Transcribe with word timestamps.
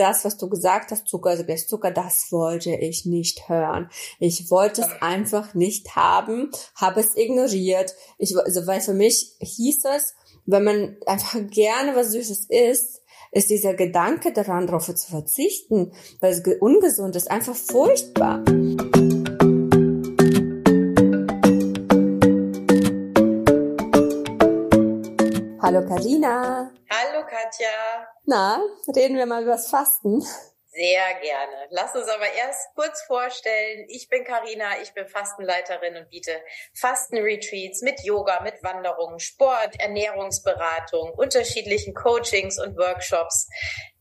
das, 0.00 0.24
was 0.24 0.36
du 0.36 0.48
gesagt 0.48 0.90
hast, 0.90 1.06
Zucker, 1.06 1.30
also 1.30 1.44
gleich 1.44 1.68
Zucker, 1.68 1.90
das 1.90 2.28
wollte 2.30 2.70
ich 2.70 3.04
nicht 3.04 3.48
hören. 3.48 3.90
Ich 4.18 4.50
wollte 4.50 4.82
es 4.82 5.02
einfach 5.02 5.54
nicht 5.54 5.94
haben, 5.94 6.50
habe 6.74 7.00
es 7.00 7.16
ignoriert. 7.16 7.94
Ich, 8.18 8.36
also, 8.36 8.66
weil 8.66 8.80
für 8.80 8.94
mich 8.94 9.36
hieß 9.40 9.84
es, 9.96 10.14
wenn 10.46 10.64
man 10.64 10.96
einfach 11.06 11.38
gerne 11.50 11.94
was 11.94 12.12
Süßes 12.12 12.46
isst, 12.48 13.02
ist 13.32 13.50
dieser 13.50 13.74
Gedanke 13.74 14.32
daran, 14.32 14.66
darauf 14.66 14.86
zu 14.86 15.10
verzichten, 15.10 15.92
weil 16.20 16.32
es 16.32 16.42
ungesund 16.60 17.14
ist, 17.14 17.30
einfach 17.30 17.54
furchtbar. 17.54 18.42
Hallo 25.70 25.86
Karina. 25.86 26.72
Hallo 26.90 27.24
Katja. 27.28 27.68
Na, 28.24 28.58
reden 28.88 29.16
wir 29.16 29.24
mal 29.26 29.42
über 29.42 29.52
das 29.52 29.70
Fasten. 29.70 30.20
Sehr 30.80 31.12
gerne. 31.20 31.66
Lass 31.68 31.94
uns 31.94 32.08
aber 32.08 32.24
erst 32.24 32.74
kurz 32.74 33.02
vorstellen. 33.02 33.84
Ich 33.88 34.08
bin 34.08 34.24
Karina, 34.24 34.80
ich 34.82 34.94
bin 34.94 35.06
Fastenleiterin 35.06 35.94
und 35.96 36.08
biete 36.08 36.32
Fastenretreats 36.72 37.82
mit 37.82 38.02
Yoga, 38.02 38.42
mit 38.42 38.54
Wanderungen, 38.62 39.20
Sport, 39.20 39.78
Ernährungsberatung, 39.78 41.12
unterschiedlichen 41.18 41.92
Coachings 41.92 42.58
und 42.58 42.78
Workshops 42.78 43.46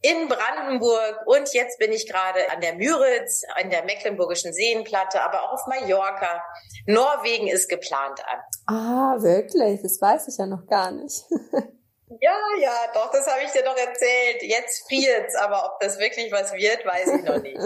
in 0.02 0.30
Brandenburg 0.30 1.20
und 1.26 1.52
jetzt 1.52 1.80
bin 1.80 1.92
ich 1.92 2.08
gerade 2.08 2.50
an 2.50 2.62
der 2.62 2.76
Müritz, 2.76 3.42
an 3.62 3.70
der 3.70 3.84
Mecklenburgischen 3.84 4.54
Seenplatte, 4.54 5.22
aber 5.22 5.44
auch 5.44 5.56
auf 5.56 5.68
Mallorca. 5.68 6.42
Norwegen 6.86 7.48
ist 7.48 7.68
geplant 7.68 8.22
an. 8.26 8.40
Ah, 8.74 9.22
wirklich? 9.22 9.82
Das 9.82 10.00
weiß 10.00 10.30
ich 10.30 10.38
ja 10.38 10.46
noch 10.46 10.66
gar 10.68 10.92
nicht. 10.92 11.26
Ja, 12.10 12.32
ja, 12.60 12.74
doch, 12.96 13.12
das 13.12 13.28
habe 13.28 13.44
ich 13.46 13.52
dir 13.52 13.64
doch 13.64 13.78
erzählt. 13.78 14.42
Jetzt 14.42 14.88
friert's, 14.88 15.36
aber 15.36 15.66
ob 15.66 15.80
das 15.80 16.00
wirklich 16.00 16.32
was 16.32 16.52
wird, 16.54 16.84
weiß 16.84 17.08
ich 17.20 17.24
noch 17.24 17.42
nicht. 17.42 17.60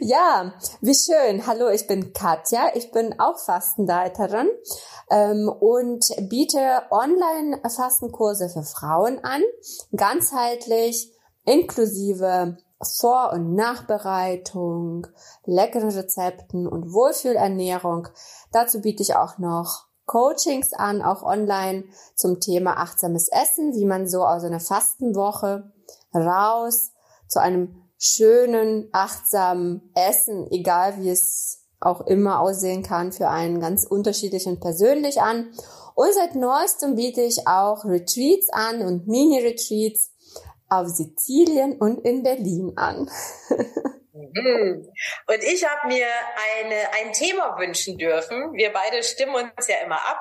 ja, 0.00 0.54
wie 0.80 0.94
schön. 0.94 1.46
Hallo, 1.46 1.68
ich 1.68 1.86
bin 1.86 2.14
Katja. 2.14 2.70
Ich 2.74 2.90
bin 2.92 3.20
auch 3.20 3.38
Fastenleiterin 3.38 4.48
ähm, 5.10 5.50
und 5.50 6.06
biete 6.30 6.84
Online-Fastenkurse 6.90 8.48
für 8.48 8.62
Frauen 8.62 9.22
an, 9.22 9.42
ganzheitlich, 9.94 11.12
inklusive 11.44 12.56
vor- 13.00 13.32
und 13.34 13.54
Nachbereitung, 13.54 15.08
leckeren 15.44 15.90
Rezepten 15.90 16.66
und 16.66 16.94
Wohlfühlernährung. 16.94 18.08
Dazu 18.50 18.80
biete 18.80 19.02
ich 19.02 19.14
auch 19.14 19.36
noch 19.36 19.87
Coachings 20.08 20.72
an, 20.72 21.02
auch 21.02 21.22
online 21.22 21.84
zum 22.16 22.40
Thema 22.40 22.78
achtsames 22.78 23.28
Essen, 23.28 23.74
wie 23.74 23.84
man 23.84 24.08
so 24.08 24.24
aus 24.24 24.42
einer 24.42 24.58
Fastenwoche 24.58 25.70
raus 26.12 26.90
zu 27.28 27.40
einem 27.40 27.84
schönen, 27.98 28.88
achtsamen 28.92 29.92
Essen, 29.94 30.50
egal 30.50 30.98
wie 30.98 31.10
es 31.10 31.66
auch 31.80 32.06
immer 32.06 32.40
aussehen 32.40 32.82
kann, 32.82 33.12
für 33.12 33.28
einen 33.28 33.60
ganz 33.60 33.84
unterschiedlich 33.84 34.46
und 34.46 34.60
persönlich 34.60 35.20
an. 35.20 35.52
Und 35.94 36.12
seit 36.14 36.34
neuestem 36.34 36.94
biete 36.96 37.20
ich 37.20 37.46
auch 37.46 37.84
Retreats 37.84 38.48
an 38.50 38.82
und 38.82 39.06
Mini-Retreats 39.06 40.10
auf 40.68 40.88
Sizilien 40.88 41.78
und 41.78 41.98
in 42.04 42.22
Berlin 42.22 42.72
an. 42.76 43.10
Mhm. 44.18 44.88
Und 45.26 45.44
ich 45.44 45.64
habe 45.64 45.88
mir 45.88 46.06
eine, 46.60 46.92
ein 46.92 47.12
Thema 47.12 47.56
wünschen 47.58 47.98
dürfen. 47.98 48.52
Wir 48.54 48.72
beide 48.72 49.02
stimmen 49.02 49.34
uns 49.34 49.68
ja 49.68 49.76
immer 49.84 50.00
ab. 50.06 50.20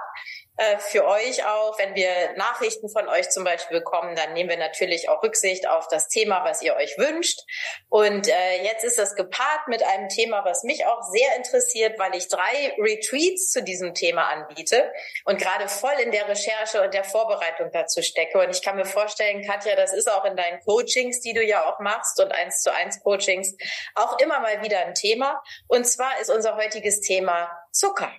Äh, 0.57 0.79
für 0.79 1.05
euch 1.05 1.45
auch, 1.45 1.77
wenn 1.77 1.93
wir 1.93 2.33
Nachrichten 2.35 2.89
von 2.89 3.07
euch 3.07 3.29
zum 3.29 3.43
Beispiel 3.43 3.77
bekommen, 3.79 4.15
dann 4.15 4.33
nehmen 4.33 4.49
wir 4.49 4.57
natürlich 4.57 5.07
auch 5.07 5.21
Rücksicht 5.21 5.67
auf 5.67 5.87
das 5.87 6.07
Thema, 6.07 6.43
was 6.43 6.63
ihr 6.63 6.75
euch 6.75 6.97
wünscht. 6.97 7.41
Und 7.89 8.27
äh, 8.27 8.63
jetzt 8.63 8.83
ist 8.83 8.97
das 8.97 9.13
gepaart 9.13 9.67
mit 9.67 9.83
einem 9.83 10.09
Thema, 10.09 10.43
was 10.45 10.63
mich 10.63 10.83
auch 10.87 11.03
sehr 11.03 11.35
interessiert, 11.35 11.99
weil 11.99 12.15
ich 12.15 12.27
drei 12.27 12.73
Retreats 12.79 13.51
zu 13.51 13.61
diesem 13.61 13.93
Thema 13.93 14.29
anbiete 14.29 14.91
und 15.25 15.39
gerade 15.39 15.67
voll 15.67 15.93
in 16.03 16.11
der 16.11 16.27
Recherche 16.27 16.81
und 16.81 16.93
der 16.93 17.03
Vorbereitung 17.03 17.69
dazu 17.71 18.01
stecke. 18.01 18.39
Und 18.39 18.49
ich 18.49 18.63
kann 18.63 18.77
mir 18.77 18.85
vorstellen, 18.85 19.45
Katja, 19.45 19.75
das 19.75 19.93
ist 19.93 20.11
auch 20.11 20.25
in 20.25 20.35
deinen 20.35 20.59
Coachings, 20.61 21.19
die 21.19 21.33
du 21.33 21.43
ja 21.43 21.65
auch 21.65 21.79
machst 21.79 22.19
und 22.19 22.31
eins 22.31 22.61
zu 22.61 22.73
eins 22.73 22.99
Coachings 23.03 23.55
auch 23.93 24.19
immer 24.19 24.39
mal 24.39 24.63
wieder 24.63 24.79
ein 24.79 24.95
Thema. 24.95 25.39
Und 25.67 25.85
zwar 25.85 26.19
ist 26.19 26.31
unser 26.31 26.55
heutiges 26.55 26.99
Thema 27.01 27.51
Zucker. 27.71 28.11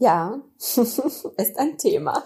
Ja, 0.00 0.40
ist 0.58 1.58
ein 1.58 1.76
Thema. 1.76 2.24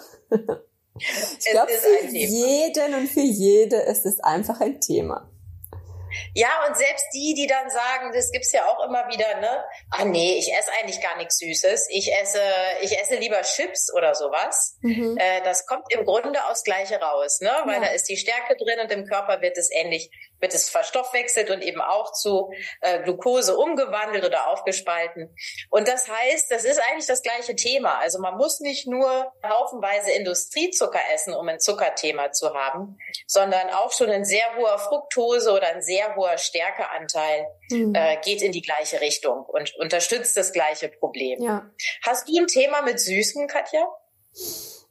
Ich 1.00 1.50
glaube, 1.50 1.72
für 1.72 2.06
jeden 2.06 2.94
und 2.94 3.08
für 3.08 3.20
jede 3.20 3.76
ist 3.76 4.06
es 4.06 4.20
einfach 4.20 4.60
ein 4.60 4.80
Thema. 4.80 5.28
Ja, 6.34 6.48
und 6.68 6.76
selbst 6.76 7.06
die, 7.12 7.34
die 7.34 7.48
dann 7.48 7.68
sagen, 7.68 8.12
das 8.14 8.30
gibt's 8.30 8.52
ja 8.52 8.64
auch 8.66 8.86
immer 8.86 9.08
wieder, 9.08 9.40
ne? 9.40 9.64
Ah 9.90 10.04
nee, 10.04 10.36
ich 10.38 10.52
esse 10.52 10.70
eigentlich 10.80 11.00
gar 11.00 11.16
nichts 11.16 11.38
Süßes. 11.38 11.88
Ich 11.90 12.12
esse, 12.12 12.40
ich 12.82 12.96
esse 13.00 13.16
lieber 13.16 13.42
Chips 13.42 13.92
oder 13.92 14.14
sowas. 14.14 14.76
Mhm. 14.82 15.16
Äh, 15.18 15.42
das 15.42 15.66
kommt 15.66 15.92
im 15.92 16.04
Grunde 16.04 16.44
aufs 16.46 16.62
Gleiche 16.62 17.00
raus, 17.00 17.40
ne? 17.40 17.50
Weil 17.64 17.82
ja. 17.82 17.88
da 17.88 17.92
ist 17.92 18.08
die 18.08 18.16
Stärke 18.16 18.56
drin 18.56 18.78
und 18.80 18.92
im 18.92 19.06
Körper 19.06 19.40
wird 19.40 19.58
es 19.58 19.70
ähnlich, 19.72 20.10
wird 20.44 20.52
es 20.52 20.68
verstoffwechselt 20.68 21.50
und 21.50 21.62
eben 21.62 21.80
auch 21.80 22.12
zu 22.12 22.52
äh, 22.82 23.02
Glucose 23.02 23.56
umgewandelt 23.56 24.26
oder 24.26 24.50
aufgespalten. 24.50 25.34
Und 25.70 25.88
das 25.88 26.06
heißt, 26.06 26.50
das 26.50 26.64
ist 26.64 26.78
eigentlich 26.78 27.06
das 27.06 27.22
gleiche 27.22 27.56
Thema. 27.56 27.96
Also 27.98 28.18
man 28.18 28.36
muss 28.36 28.60
nicht 28.60 28.86
nur 28.86 29.32
haufenweise 29.42 30.12
Industriezucker 30.12 31.00
essen, 31.14 31.32
um 31.32 31.48
ein 31.48 31.60
Zuckerthema 31.60 32.30
zu 32.32 32.52
haben, 32.52 32.98
sondern 33.26 33.70
auch 33.70 33.90
schon 33.90 34.10
ein 34.10 34.26
sehr 34.26 34.54
hoher 34.56 34.78
Fructose 34.78 35.50
oder 35.50 35.68
ein 35.68 35.80
sehr 35.80 36.14
hoher 36.14 36.36
Stärkeanteil 36.36 37.46
mhm. 37.70 37.94
äh, 37.94 38.18
geht 38.22 38.42
in 38.42 38.52
die 38.52 38.62
gleiche 38.62 39.00
Richtung 39.00 39.46
und 39.46 39.74
unterstützt 39.76 40.36
das 40.36 40.52
gleiche 40.52 40.90
Problem. 40.90 41.42
Ja. 41.42 41.70
Hast 42.02 42.28
du 42.28 42.38
ein 42.38 42.48
Thema 42.48 42.82
mit 42.82 43.00
Süßen, 43.00 43.48
Katja? 43.48 43.88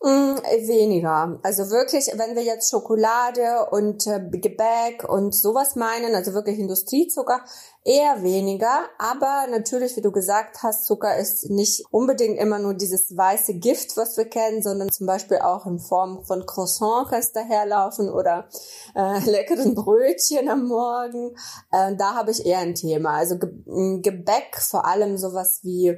Mm, 0.06 0.36
weniger. 0.68 1.40
Also 1.44 1.69
wirklich, 1.69 2.08
wenn 2.18 2.36
wir 2.36 2.44
jetzt 2.44 2.69
Schokolade 2.69 3.68
und 3.72 4.06
äh, 4.06 4.19
Gebäck 4.31 5.08
und 5.08 5.34
sowas 5.34 5.78
meinen, 5.78 6.14
also 6.14 6.34
wirklich 6.34 6.59
Industriezucker, 6.59 7.40
eher 7.86 8.22
weniger. 8.22 8.90
Aber 8.97 9.47
natürlich, 9.50 9.96
wie 9.96 10.02
du 10.02 10.12
gesagt 10.12 10.62
hast, 10.62 10.88
Zucker 10.88 11.18
ist 11.18 11.50
nicht 11.50 11.86
unbedingt 11.90 12.38
immer 12.38 12.59
nur 12.59 12.74
dieses 12.74 13.16
weiße 13.16 13.53
Gift, 13.59 13.96
was 13.96 14.18
wir 14.18 14.25
kennen, 14.25 14.62
sondern 14.62 14.92
zum 14.92 15.08
Beispiel 15.08 15.38
auch 15.38 15.66
in 15.66 15.80
Form 15.80 16.25
von 16.25 16.46
Croissant 16.46 17.08
kann 17.08 17.19
es 17.19 17.31
daherlaufen 17.31 18.09
oder 18.09 18.50
äh, 18.96 19.19
leckeren 19.30 19.74
Brötchen 19.74 20.50
am 20.50 20.68
Morgen. 20.68 21.34
Äh, 21.72 21.96
da 21.96 22.16
habe 22.16 22.31
ich 22.31 22.46
eher 22.46 22.59
ein 22.59 22.75
Thema. 22.75 23.12
Also 23.12 23.38
Ge 23.38 24.02
Gebäck, 24.02 24.58
vor 24.59 24.86
allem 24.86 25.18
sowas 25.18 25.59
wie 25.63 25.97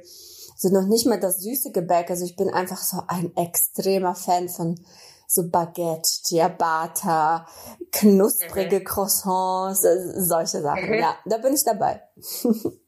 also 0.55 0.69
noch 0.69 0.87
nicht 0.87 1.05
mal 1.05 1.19
das 1.19 1.39
süße 1.39 1.71
Gebäck. 1.71 2.09
Also 2.09 2.25
ich 2.25 2.35
bin 2.35 2.49
einfach 2.49 2.77
so 2.77 3.01
ein 3.07 3.35
extremer 3.35 4.15
Fan 4.15 4.49
von 4.49 4.79
so 5.27 5.49
Baguette, 5.49 6.03
Ciabatta, 6.03 7.45
knusprige 7.91 8.79
mhm. 8.79 8.83
Croissants, 8.83 9.83
äh, 9.83 10.21
solche 10.21 10.61
Sachen. 10.61 10.89
Mhm. 10.89 10.99
Ja, 10.99 11.17
da 11.25 11.37
bin 11.37 11.53
ich 11.53 11.63
dabei. 11.63 12.01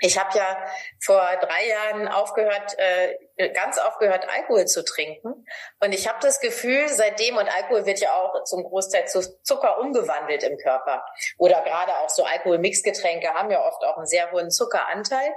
Ich 0.00 0.18
habe 0.18 0.36
ja 0.36 0.58
vor 1.02 1.22
drei 1.40 1.66
Jahren 1.66 2.08
aufgehört, 2.08 2.76
äh, 2.76 3.48
ganz 3.50 3.78
aufgehört, 3.78 4.28
Alkohol 4.28 4.66
zu 4.66 4.84
trinken. 4.84 5.46
Und 5.80 5.92
ich 5.92 6.08
habe 6.08 6.18
das 6.20 6.40
Gefühl, 6.40 6.88
seitdem, 6.88 7.36
und 7.36 7.48
Alkohol 7.48 7.86
wird 7.86 8.00
ja 8.00 8.12
auch 8.12 8.44
zum 8.44 8.64
Großteil 8.64 9.06
zu 9.06 9.22
Zucker 9.42 9.78
umgewandelt 9.78 10.42
im 10.42 10.58
Körper. 10.58 11.04
Oder 11.38 11.62
gerade 11.62 11.96
auch 11.98 12.10
so 12.10 12.24
Alkoholmixgetränke 12.24 13.32
haben 13.32 13.50
ja 13.50 13.64
oft 13.66 13.82
auch 13.84 13.96
einen 13.96 14.06
sehr 14.06 14.30
hohen 14.30 14.50
Zuckeranteil. 14.50 15.32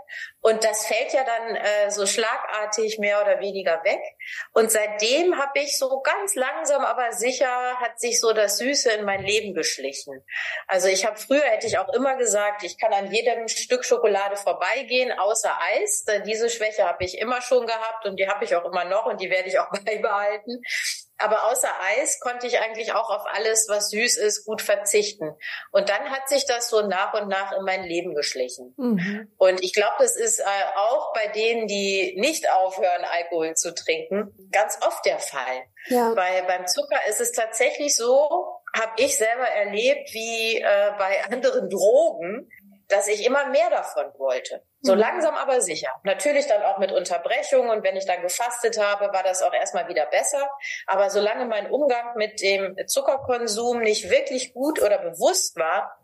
Und 0.48 0.64
das 0.64 0.86
fällt 0.88 1.12
ja 1.12 1.26
dann 1.26 1.58
äh, 1.58 1.92
so 1.92 2.06
schlagartig 2.06 3.00
mehr 3.00 3.22
oder 3.22 3.42
weniger 3.42 3.84
weg. 3.84 4.00
Und 4.54 4.72
seitdem 4.72 5.38
habe 5.38 5.60
ich 5.60 5.78
so 5.78 6.00
ganz 6.00 6.36
langsam, 6.36 6.86
aber 6.86 7.12
sicher 7.12 7.76
hat 7.82 8.00
sich 8.00 8.22
so 8.22 8.32
das 8.32 8.58
Süße 8.58 8.90
in 8.94 9.04
mein 9.04 9.24
Leben 9.24 9.54
geschlichen. 9.54 10.24
Also 10.66 10.88
ich 10.88 11.06
habe 11.06 11.18
früher 11.18 11.42
hätte 11.42 11.68
ich 11.68 11.78
auch 11.78 11.94
immer 11.94 12.16
gesagt, 12.16 12.64
ich 12.64 12.78
kann 12.78 12.94
an 12.94 13.12
jedem 13.12 13.50
Stück 13.50 13.84
Schokolade 13.84 14.38
vorbeigehen, 14.38 15.12
außer 15.12 15.52
Eis. 15.76 16.06
Diese 16.26 16.50
Schwäche 16.50 16.86
habe 16.86 17.04
ich 17.04 17.18
immer 17.18 17.42
schon 17.42 17.68
gehabt 17.68 18.06
und 18.06 18.16
die 18.16 18.30
habe 18.30 18.46
ich 18.46 18.56
auch 18.56 18.64
immer 18.64 18.86
noch 18.86 19.06
und 19.06 19.20
die 19.20 19.30
werde 19.30 19.50
ich 19.50 19.60
auch 19.60 19.70
beibehalten. 19.86 20.62
Aber 21.18 21.46
außer 21.52 21.70
Eis 21.98 22.20
konnte 22.20 22.46
ich 22.46 22.60
eigentlich 22.60 22.94
auch 22.94 23.10
auf 23.10 23.24
alles, 23.26 23.68
was 23.70 23.90
süß 23.90 24.18
ist, 24.18 24.46
gut 24.46 24.62
verzichten. 24.62 25.36
Und 25.72 25.90
dann 25.90 26.12
hat 26.12 26.30
sich 26.30 26.46
das 26.46 26.70
so 26.70 26.82
nach 26.82 27.14
und 27.14 27.28
nach 27.28 27.52
in 27.54 27.64
mein 27.64 27.84
Leben 27.84 28.14
geschlichen. 28.14 28.74
Mhm. 28.78 29.32
Und 29.38 29.64
ich 29.64 29.74
glaube, 29.74 29.96
das 30.00 30.16
ist 30.16 30.40
äh, 30.40 30.44
auch 30.76 31.14
bei 31.14 31.28
denen, 31.28 31.68
die 31.68 32.16
nicht 32.18 32.50
aufhören, 32.52 33.04
Alkohol 33.04 33.56
zu 33.56 33.74
trinken, 33.74 34.32
ganz 34.52 34.78
oft 34.86 35.06
der 35.06 35.20
Fall. 35.20 35.64
Ja. 35.88 36.16
Weil 36.16 36.44
beim 36.44 36.68
Zucker 36.68 37.00
ist 37.10 37.22
es 37.22 37.32
tatsächlich 37.32 37.96
so, 37.96 38.62
habe 38.76 38.92
ich 38.98 39.18
selber 39.18 39.48
erlebt, 39.48 40.14
wie 40.14 40.62
äh, 40.62 40.92
bei 40.98 41.24
anderen 41.32 41.70
Drogen, 41.70 42.52
dass 42.90 43.08
ich 43.08 43.26
immer 43.26 43.50
mehr 43.50 43.70
davon 43.70 44.06
wollte. 44.18 44.62
So 44.82 44.94
mhm. 44.94 45.00
langsam 45.00 45.36
aber 45.36 45.62
sicher. 45.62 45.90
Natürlich 46.04 46.48
dann 46.48 46.62
auch 46.64 46.78
mit 46.78 46.92
Unterbrechung 46.92 47.70
und 47.70 47.84
wenn 47.84 47.96
ich 47.96 48.06
dann 48.06 48.22
gefastet 48.22 48.80
habe, 48.80 49.12
war 49.14 49.24
das 49.24 49.42
auch 49.42 49.54
erstmal 49.54 49.88
wieder 49.88 50.06
besser. 50.06 50.50
Aber 50.86 51.10
solange 51.10 51.46
mein 51.46 51.70
Umgang 51.70 52.16
mit 52.16 52.42
dem 52.42 52.76
Zuckerkonsum 52.88 53.80
nicht 53.80 54.10
wirklich 54.10 54.54
gut 54.54 54.82
oder 54.82 55.00
bewusst 55.00 55.58
war, 55.58 55.98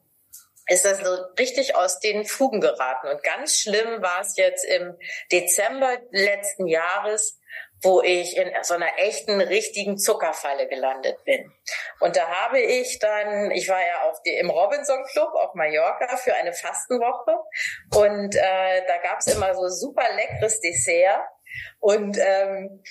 ist 0.67 0.85
das 0.85 0.99
so 0.99 1.17
richtig 1.37 1.75
aus 1.75 1.99
den 1.99 2.25
Fugen 2.25 2.61
geraten. 2.61 3.07
Und 3.07 3.21
ganz 3.23 3.57
schlimm 3.57 4.01
war 4.01 4.21
es 4.21 4.37
jetzt 4.37 4.63
im 4.65 4.97
Dezember 5.31 5.97
letzten 6.11 6.67
Jahres, 6.67 7.39
wo 7.83 8.01
ich 8.01 8.38
in 8.38 8.51
so 8.63 8.74
einer 8.74 8.97
echten, 8.97 9.39
richtigen 9.41 9.97
Zuckerfalle 9.97 10.68
gelandet 10.68 11.24
bin. 11.25 11.51
Und 12.00 12.15
da 12.15 12.27
habe 12.27 12.59
ich 12.59 13.00
dann, 13.00 13.51
ich 13.51 13.68
war 13.69 13.80
ja 13.80 14.09
auf 14.09 14.21
die, 14.24 14.35
im 14.38 14.50
Robinson 14.50 15.03
Club 15.12 15.33
auf 15.35 15.53
Mallorca 15.53 16.18
für 16.18 16.33
eine 16.33 16.53
Fastenwoche 16.53 17.35
und 17.95 18.35
äh, 18.35 18.85
da 18.88 18.97
gab 18.97 19.19
es 19.19 19.27
immer 19.27 19.53
so 19.53 19.68
super 19.68 20.06
leckeres 20.15 20.62
Dessert. 20.62 21.21
Und 21.80 22.18
ähm, 22.18 22.81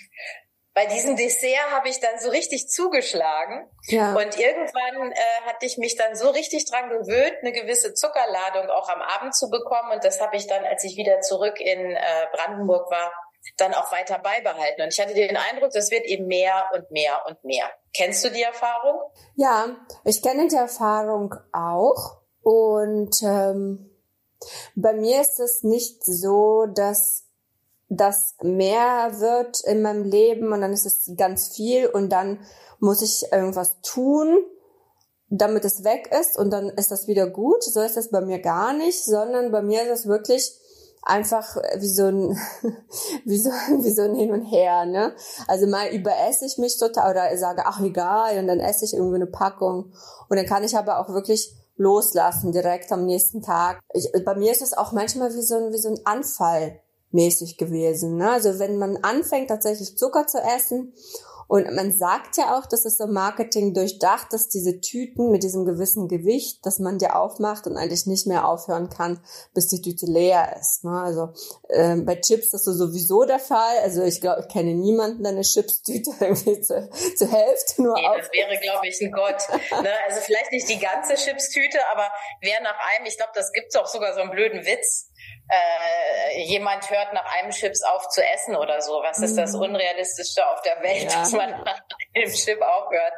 bei 0.74 0.86
diesem 0.86 1.16
Dessert 1.16 1.70
habe 1.70 1.88
ich 1.88 2.00
dann 2.00 2.18
so 2.18 2.30
richtig 2.30 2.68
zugeschlagen. 2.68 3.68
Ja. 3.88 4.14
Und 4.14 4.38
irgendwann 4.38 5.12
äh, 5.12 5.16
hatte 5.46 5.66
ich 5.66 5.76
mich 5.76 5.96
dann 5.96 6.14
so 6.14 6.30
richtig 6.30 6.64
dran 6.70 6.88
gewöhnt, 6.88 7.36
eine 7.42 7.52
gewisse 7.52 7.92
Zuckerladung 7.94 8.70
auch 8.70 8.88
am 8.88 9.02
Abend 9.02 9.34
zu 9.34 9.50
bekommen. 9.50 9.92
Und 9.92 10.04
das 10.04 10.20
habe 10.20 10.36
ich 10.36 10.46
dann, 10.46 10.64
als 10.64 10.84
ich 10.84 10.96
wieder 10.96 11.20
zurück 11.20 11.60
in 11.60 11.96
äh, 11.96 12.26
Brandenburg 12.32 12.90
war, 12.90 13.12
dann 13.56 13.74
auch 13.74 13.90
weiter 13.92 14.18
beibehalten. 14.18 14.82
Und 14.82 14.92
ich 14.92 15.00
hatte 15.00 15.14
den 15.14 15.36
Eindruck, 15.36 15.70
das 15.72 15.90
wird 15.90 16.04
eben 16.06 16.26
mehr 16.26 16.64
und 16.74 16.90
mehr 16.90 17.22
und 17.28 17.42
mehr. 17.44 17.66
Kennst 17.94 18.24
du 18.24 18.30
die 18.30 18.42
Erfahrung? 18.42 19.00
Ja, 19.34 19.76
ich 20.04 20.22
kenne 20.22 20.48
die 20.48 20.56
Erfahrung 20.56 21.34
auch. 21.52 22.18
Und 22.42 23.22
ähm, 23.22 23.90
bei 24.74 24.92
mir 24.92 25.20
ist 25.20 25.38
es 25.40 25.62
nicht 25.62 26.04
so, 26.04 26.66
dass 26.66 27.24
das 27.88 28.36
mehr 28.42 29.20
wird 29.20 29.60
in 29.64 29.82
meinem 29.82 30.04
Leben 30.04 30.52
und 30.52 30.62
dann 30.62 30.72
ist 30.72 30.86
es 30.86 31.12
ganz 31.16 31.54
viel 31.54 31.86
und 31.86 32.10
dann 32.10 32.40
muss 32.80 33.02
ich 33.02 33.30
irgendwas 33.30 33.80
tun, 33.82 34.38
damit 35.28 35.64
es 35.64 35.84
weg 35.84 36.10
ist 36.18 36.38
und 36.38 36.50
dann 36.50 36.68
ist 36.70 36.90
das 36.90 37.06
wieder 37.06 37.28
gut. 37.28 37.62
So 37.62 37.80
ist 37.80 37.96
das 37.96 38.10
bei 38.10 38.20
mir 38.20 38.38
gar 38.38 38.72
nicht, 38.72 39.04
sondern 39.04 39.52
bei 39.52 39.62
mir 39.62 39.82
ist 39.82 40.00
es 40.00 40.06
wirklich 40.06 40.52
einfach 41.02 41.56
wie 41.78 41.88
so 41.88 42.06
ein, 42.06 42.38
wie 43.24 43.38
so, 43.38 43.50
wie 43.50 43.90
so 43.90 44.02
ein 44.02 44.14
Hin 44.14 44.32
und 44.32 44.44
Her, 44.44 44.86
ne? 44.86 45.14
Also 45.48 45.66
mal 45.66 45.88
überesse 45.88 46.46
ich 46.46 46.58
mich 46.58 46.78
total 46.78 47.10
oder 47.10 47.36
sage, 47.36 47.62
ach 47.66 47.80
egal, 47.80 48.38
und 48.38 48.46
dann 48.46 48.60
esse 48.60 48.84
ich 48.84 48.94
irgendwie 48.94 49.16
eine 49.16 49.26
Packung. 49.26 49.92
Und 50.28 50.36
dann 50.36 50.46
kann 50.46 50.64
ich 50.64 50.76
aber 50.76 51.00
auch 51.00 51.08
wirklich 51.08 51.54
loslassen 51.76 52.52
direkt 52.52 52.92
am 52.92 53.04
nächsten 53.06 53.42
Tag. 53.42 53.80
Ich, 53.92 54.10
bei 54.24 54.34
mir 54.34 54.52
ist 54.52 54.62
es 54.62 54.72
auch 54.72 54.92
manchmal 54.92 55.34
wie 55.34 55.42
so 55.42 55.56
ein, 55.56 55.72
wie 55.72 55.78
so 55.78 55.88
ein 55.88 56.00
Anfall 56.04 56.80
mäßig 57.10 57.58
gewesen. 57.58 58.16
Ne? 58.16 58.30
Also 58.30 58.58
wenn 58.58 58.78
man 58.78 58.98
anfängt 58.98 59.48
tatsächlich 59.48 59.98
Zucker 59.98 60.26
zu 60.26 60.38
essen 60.38 60.92
und 61.52 61.70
man 61.74 61.92
sagt 61.92 62.38
ja 62.38 62.56
auch, 62.56 62.64
das 62.64 62.86
ist 62.86 62.96
so 62.96 63.06
Marketing 63.06 63.74
durchdacht, 63.74 64.32
dass 64.32 64.48
diese 64.48 64.80
Tüten 64.80 65.30
mit 65.30 65.42
diesem 65.42 65.66
gewissen 65.66 66.08
Gewicht, 66.08 66.64
dass 66.64 66.78
man 66.78 66.96
die 66.96 67.10
aufmacht 67.10 67.66
und 67.66 67.76
eigentlich 67.76 68.06
nicht 68.06 68.26
mehr 68.26 68.48
aufhören 68.48 68.88
kann, 68.88 69.22
bis 69.52 69.68
die 69.68 69.82
Tüte 69.82 70.06
leer 70.06 70.56
ist. 70.58 70.82
Ne? 70.82 70.98
Also 70.98 71.34
äh, 71.68 71.96
bei 71.96 72.16
Chips 72.16 72.54
ist 72.54 72.66
das 72.66 72.78
sowieso 72.78 73.26
der 73.26 73.38
Fall. 73.38 73.76
Also 73.82 74.02
ich 74.02 74.22
glaube, 74.22 74.40
ich 74.40 74.48
kenne 74.50 74.72
niemanden, 74.72 75.24
der 75.24 75.32
eine 75.32 75.42
Chipstüte 75.42 76.12
irgendwie 76.20 76.62
zur, 76.62 76.88
zur 77.16 77.30
Hälfte 77.30 77.82
nur 77.82 77.96
nee, 77.96 78.06
auf. 78.06 78.16
Das 78.16 78.32
wäre, 78.32 78.58
glaube 78.58 78.88
ich, 78.88 78.98
ein 79.02 79.12
Gott. 79.12 79.42
ne? 79.82 79.92
Also 80.08 80.22
vielleicht 80.22 80.52
nicht 80.52 80.70
die 80.70 80.78
ganze 80.78 81.16
Chipstüte, 81.16 81.80
aber 81.92 82.08
wer 82.40 82.62
nach 82.62 82.78
einem, 82.96 83.04
ich 83.04 83.18
glaube, 83.18 83.32
das 83.34 83.52
gibt 83.52 83.76
auch 83.76 83.88
sogar 83.88 84.14
so 84.14 84.20
einen 84.20 84.30
blöden 84.30 84.64
Witz 84.64 85.11
äh, 85.52 86.40
jemand 86.44 86.88
hört 86.88 87.12
nach 87.12 87.26
einem 87.36 87.50
Chips 87.50 87.82
auf 87.82 88.08
zu 88.08 88.24
essen 88.24 88.56
oder 88.56 88.80
so. 88.80 89.02
Was 89.02 89.18
ist 89.18 89.36
das 89.36 89.52
mhm. 89.52 89.62
Unrealistischste 89.62 90.46
auf 90.48 90.62
der 90.62 90.82
Welt, 90.82 91.04
ja. 91.04 91.20
dass 91.20 91.32
man 91.32 91.50
nach 91.64 91.80
einem 92.14 92.32
Chip 92.32 92.60
aufhört, 92.62 93.12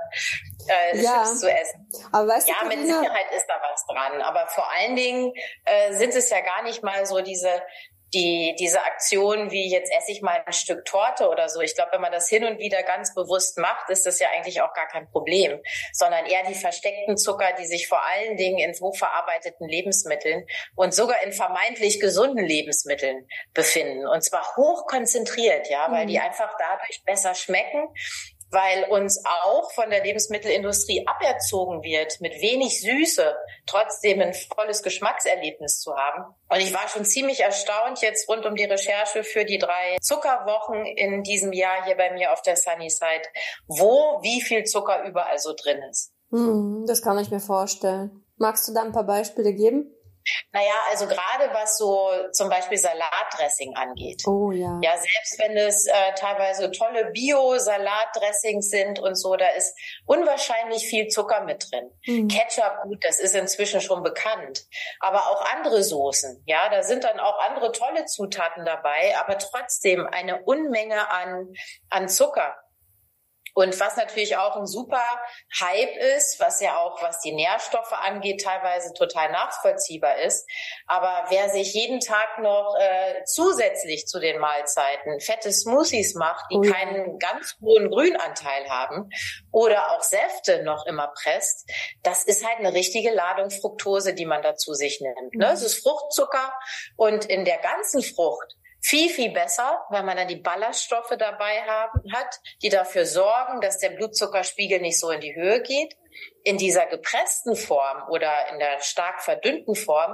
äh, 0.69 0.99
ja. 0.99 1.23
Chips 1.23 1.41
zu 1.41 1.51
essen? 1.51 1.89
Aber 2.13 2.29
weißt 2.29 2.49
ja, 2.49 2.55
du, 2.63 2.69
mit 2.69 2.81
Sicherheit 2.81 3.31
ist 3.37 3.47
da 3.47 3.55
was 3.71 3.87
dran. 3.87 4.21
Aber 4.23 4.47
vor 4.49 4.69
allen 4.73 4.97
Dingen 4.97 5.33
äh, 5.65 5.93
sind 5.93 6.15
es 6.15 6.29
ja 6.31 6.41
gar 6.41 6.63
nicht 6.63 6.83
mal 6.83 7.07
so 7.07 7.21
diese 7.21 7.63
die, 8.15 8.55
diese 8.59 8.81
Aktion 8.83 9.51
wie 9.51 9.71
jetzt 9.71 9.93
esse 9.93 10.13
ich 10.13 10.23
mal 10.23 10.43
ein 10.47 10.53
Stück 10.53 10.85
Torte 10.85 11.29
oder 11.29 11.49
so. 11.49 11.61
Ich 11.61 11.75
glaube, 11.75 11.93
wenn 11.93 12.01
man 12.01 12.13
das 12.13 12.29
hin 12.29 12.45
und 12.45 12.59
wieder 12.59 12.83
ganz 12.83 13.15
bewusst 13.15 13.59
macht, 13.59 13.91
ist 13.91 14.07
das 14.07 14.21
ja 14.21 14.29
eigentlich 14.35 14.63
auch 14.63 14.73
gar 14.73 14.87
kein 14.87 15.11
Problem, 15.11 15.61
sondern 15.93 16.25
eher 16.27 16.45
die 16.45 16.55
versteckten 16.55 17.17
Zucker, 17.17 17.53
die 17.59 17.67
sich 17.67 17.89
vor 17.89 18.01
allen 18.05 18.37
Dingen 18.37 18.59
in 18.59 18.75
hochverarbeiteten 18.75 19.69
Lebensmitteln 19.69 20.47
und 20.77 20.95
sogar 20.95 21.23
in 21.25 21.33
vermeintlich 21.33 22.01
gesunden 22.01 22.45
Lebensmitteln 22.45 23.27
befinden. 23.53 24.07
Und 24.07 24.23
zwar 24.23 24.57
hoch 24.57 24.87
konzentriert, 24.87 25.69
ja, 25.69 25.91
weil 25.91 26.05
mhm. 26.05 26.09
die 26.09 26.19
einfach 26.21 26.55
dadurch 26.59 27.03
besser 27.05 27.35
schmecken 27.35 27.89
weil 28.55 28.85
uns 28.91 29.23
auch 29.27 29.71
von 29.73 29.91
der 29.91 30.03
Lebensmittelindustrie 30.03 31.07
aberzogen 31.07 31.83
wird, 31.83 32.21
mit 32.21 32.41
wenig 32.41 32.81
Süße 32.81 33.37
trotzdem 33.67 34.21
ein 34.21 34.33
volles 34.33 34.83
Geschmackserlebnis 34.83 35.81
zu 35.81 35.95
haben. 35.95 36.35
Und 36.49 36.61
ich 36.61 36.73
war 36.73 36.89
schon 36.89 37.05
ziemlich 37.05 37.41
erstaunt 37.41 38.01
jetzt 38.01 38.29
rund 38.29 38.47
um 38.47 38.55
die 38.55 38.65
Recherche 38.65 39.25
für 39.25 39.45
die 39.45 39.59
drei 39.59 39.99
Zuckerwochen 40.01 40.87
in 40.87 41.23
diesem 41.23 41.53
Jahr 41.53 41.85
hier 41.85 41.97
bei 41.97 42.13
mir 42.13 42.33
auf 42.33 42.43
der 42.43 42.57
Sunnyside, 42.57 43.29
wo 43.67 44.21
wie 44.23 44.41
viel 44.41 44.65
Zucker 44.65 45.05
überall 45.05 45.39
so 45.39 45.53
drin 45.55 45.83
ist. 45.91 46.13
Hm, 46.31 46.85
das 46.87 47.03
kann 47.03 47.19
ich 47.19 47.31
mir 47.31 47.41
vorstellen. 47.41 48.25
Magst 48.37 48.69
du 48.69 48.73
da 48.73 48.83
ein 48.83 48.93
paar 48.93 49.05
Beispiele 49.05 49.53
geben? 49.53 49.95
Naja, 50.53 50.75
also 50.91 51.07
gerade 51.07 51.53
was 51.53 51.79
so 51.79 52.11
zum 52.33 52.49
Beispiel 52.49 52.79
Salatdressing 52.79 53.75
angeht. 53.77 54.23
Oh 54.27 54.53
ja. 54.53 54.79
Ja, 54.83 54.93
selbst 54.93 55.39
wenn 55.39 55.57
es 55.57 55.87
äh, 55.87 56.15
teilweise 56.17 56.71
tolle 56.71 57.07
Bio-Salatdressings 57.13 58.71
sind 58.71 58.99
und 58.99 59.17
so, 59.17 59.37
da 59.37 59.49
ist 59.49 59.77
unwahrscheinlich 60.07 60.87
viel 60.87 61.09
Zucker 61.09 61.45
mit 61.45 61.71
drin. 61.71 61.91
Mhm. 62.07 62.29
Ketchup, 62.29 62.83
gut, 62.85 63.05
das 63.05 63.19
ist 63.19 63.35
inzwischen 63.35 63.81
schon 63.81 64.03
bekannt. 64.03 64.67
Aber 65.01 65.31
auch 65.31 65.45
andere 65.53 65.83
Soßen, 65.83 66.43
ja, 66.47 66.69
da 66.69 66.83
sind 66.83 67.05
dann 67.05 67.21
auch 67.21 67.39
andere 67.47 67.73
tolle 67.73 68.05
Zutaten 68.07 68.65
dabei, 68.65 69.15
aber 69.19 69.39
trotzdem 69.39 70.07
eine 70.07 70.43
Unmenge 70.43 71.11
an, 71.11 71.53
an 71.91 72.09
Zucker. 72.09 72.57
Und 73.55 73.79
was 73.79 73.97
natürlich 73.97 74.37
auch 74.37 74.57
ein 74.57 74.67
super 74.67 75.03
Hype 75.61 75.97
ist, 76.17 76.41
was 76.41 76.61
ja 76.61 76.77
auch, 76.79 77.01
was 77.03 77.21
die 77.21 77.33
Nährstoffe 77.33 77.93
angeht, 77.93 78.43
teilweise 78.43 78.93
total 78.95 79.31
nachvollziehbar 79.31 80.19
ist. 80.19 80.47
Aber 80.87 81.27
wer 81.29 81.49
sich 81.49 81.73
jeden 81.73 82.01
Tag 82.01 82.41
noch 82.41 82.77
äh, 82.79 83.25
zusätzlich 83.27 84.07
zu 84.07 84.19
den 84.19 84.41
Mahlzeiten 84.41 85.21
fette 85.21 85.53
Smoothies 85.53 86.15
macht, 86.15 86.45
die 86.51 86.57
oh 86.57 86.63
keinen 86.63 87.19
ganz 87.19 87.57
hohen 87.61 87.91
Grünanteil 87.91 88.69
haben 88.69 89.09
oder 89.53 89.93
auch 89.93 90.03
Säfte 90.03 90.65
noch 90.65 90.85
immer 90.87 91.13
presst, 91.23 91.71
das 92.03 92.25
ist 92.25 92.45
halt 92.45 92.59
eine 92.59 92.75
richtige 92.75 93.13
Ladung 93.13 93.51
Fructose, 93.51 94.15
die 94.15 94.27
man 94.27 94.43
dazu 94.43 94.75
sich 94.75 95.01
nimmt. 95.01 95.35
Ne? 95.35 95.47
Mhm. 95.47 95.53
Es 95.53 95.63
ist 95.63 95.81
Fruchtzucker 95.83 96.53
und 96.97 97.25
in 97.27 97.45
der 97.45 97.59
ganzen 97.59 98.03
Frucht 98.03 98.57
viel, 98.85 99.09
viel 99.09 99.33
besser, 99.33 99.81
weil 99.89 100.03
man 100.03 100.19
dann 100.19 100.29
die 100.29 100.37
Ballaststoffe 100.37 101.15
dabei 101.19 101.63
haben, 101.63 102.03
hat, 102.13 102.39
die 102.63 102.69
dafür 102.69 103.07
sorgen, 103.07 103.63
dass 103.63 103.79
der 103.79 103.91
Blutzuckerspiegel 103.91 104.81
nicht 104.81 105.01
so 105.01 105.11
in 105.11 105.23
die 105.23 105.35
Höhe 105.35 105.63
geht. 105.63 105.97
In 106.45 106.59
dieser 106.59 106.87
gepressten 106.87 107.57
Form 107.57 108.09
oder 108.11 108.31
in 108.53 108.59
der 108.61 108.81
stark 108.81 109.21
verdünnten 109.23 109.75
Form, 109.75 110.13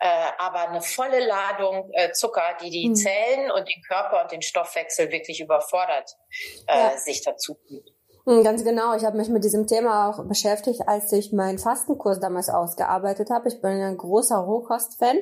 äh, 0.00 0.08
aber 0.38 0.68
eine 0.68 0.80
volle 0.80 1.24
Ladung 1.24 1.90
äh, 1.92 2.10
Zucker, 2.10 2.56
die 2.60 2.70
die 2.70 2.88
mhm. 2.88 2.96
Zellen 2.96 3.50
und 3.52 3.68
den 3.68 3.80
Körper 3.86 4.22
und 4.22 4.32
den 4.32 4.42
Stoffwechsel 4.42 5.12
wirklich 5.12 5.40
überfordert, 5.40 6.16
äh, 6.66 6.76
ja. 6.76 6.96
sich 6.96 7.22
dazu 7.22 7.56
gibt. 7.68 7.90
Hm, 8.26 8.42
ganz 8.42 8.64
genau. 8.64 8.96
Ich 8.96 9.04
habe 9.04 9.16
mich 9.16 9.28
mit 9.28 9.44
diesem 9.44 9.66
Thema 9.66 10.10
auch 10.10 10.24
beschäftigt, 10.24 10.80
als 10.88 11.12
ich 11.12 11.32
meinen 11.32 11.58
Fastenkurs 11.58 12.18
damals 12.18 12.48
ausgearbeitet 12.48 13.30
habe. 13.30 13.48
Ich 13.48 13.60
bin 13.60 13.70
ein 13.80 13.96
großer 13.96 14.38
Rohkost-Fan 14.38 15.20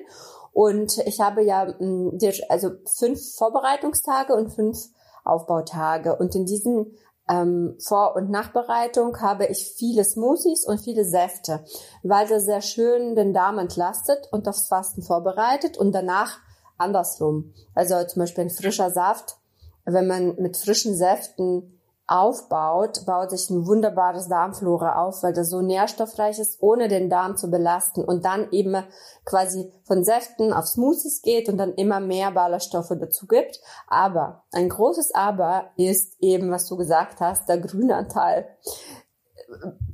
und 0.56 0.96
ich 1.04 1.20
habe 1.20 1.44
ja 1.44 1.66
hm, 1.66 2.18
also 2.48 2.70
fünf 2.86 3.34
Vorbereitungstage 3.34 4.34
und 4.34 4.54
fünf 4.54 4.78
Aufbautage. 5.22 6.16
Und 6.16 6.34
in 6.34 6.46
diesen 6.46 6.96
ähm, 7.28 7.76
Vor- 7.78 8.16
und 8.16 8.30
Nachbereitung 8.30 9.20
habe 9.20 9.44
ich 9.44 9.74
viele 9.76 10.02
Smoothies 10.02 10.64
und 10.64 10.80
viele 10.80 11.04
Säfte, 11.04 11.62
weil 12.02 12.26
das 12.26 12.46
sehr 12.46 12.62
schön 12.62 13.14
den 13.16 13.34
Darm 13.34 13.58
entlastet 13.58 14.28
und 14.32 14.48
aufs 14.48 14.68
Fasten 14.68 15.02
vorbereitet 15.02 15.76
und 15.76 15.92
danach 15.92 16.38
andersrum. 16.78 17.52
Also 17.74 18.02
zum 18.04 18.20
Beispiel 18.20 18.44
ein 18.44 18.50
frischer 18.50 18.90
Saft, 18.90 19.36
wenn 19.84 20.06
man 20.06 20.36
mit 20.36 20.56
frischen 20.56 20.96
Säften 20.96 21.75
aufbaut, 22.08 23.04
baut 23.04 23.30
sich 23.30 23.50
ein 23.50 23.66
wunderbares 23.66 24.28
Darmflora 24.28 25.02
auf, 25.04 25.22
weil 25.22 25.32
das 25.32 25.50
so 25.50 25.60
nährstoffreich 25.60 26.38
ist, 26.38 26.62
ohne 26.62 26.86
den 26.86 27.10
Darm 27.10 27.36
zu 27.36 27.50
belasten 27.50 28.04
und 28.04 28.24
dann 28.24 28.50
eben 28.52 28.84
quasi 29.24 29.72
von 29.84 30.04
Säften 30.04 30.52
auf 30.52 30.66
Smoothies 30.66 31.22
geht 31.22 31.48
und 31.48 31.58
dann 31.58 31.74
immer 31.74 31.98
mehr 31.98 32.30
Ballaststoffe 32.30 32.92
dazu 33.00 33.26
gibt. 33.26 33.60
Aber 33.88 34.44
ein 34.52 34.68
großes 34.68 35.14
Aber 35.14 35.70
ist 35.76 36.14
eben, 36.20 36.50
was 36.52 36.68
du 36.68 36.76
gesagt 36.76 37.20
hast, 37.20 37.48
der 37.48 37.58
grüne 37.58 37.96
Anteil. 37.96 38.48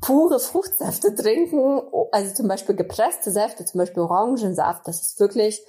Pure 0.00 0.38
Fruchtsäfte 0.38 1.14
trinken, 1.14 1.80
also 2.10 2.34
zum 2.34 2.48
Beispiel 2.48 2.74
gepresste 2.74 3.30
Säfte, 3.30 3.64
zum 3.64 3.78
Beispiel 3.78 4.02
Orangensaft, 4.02 4.86
das 4.86 5.02
ist 5.02 5.20
wirklich 5.20 5.62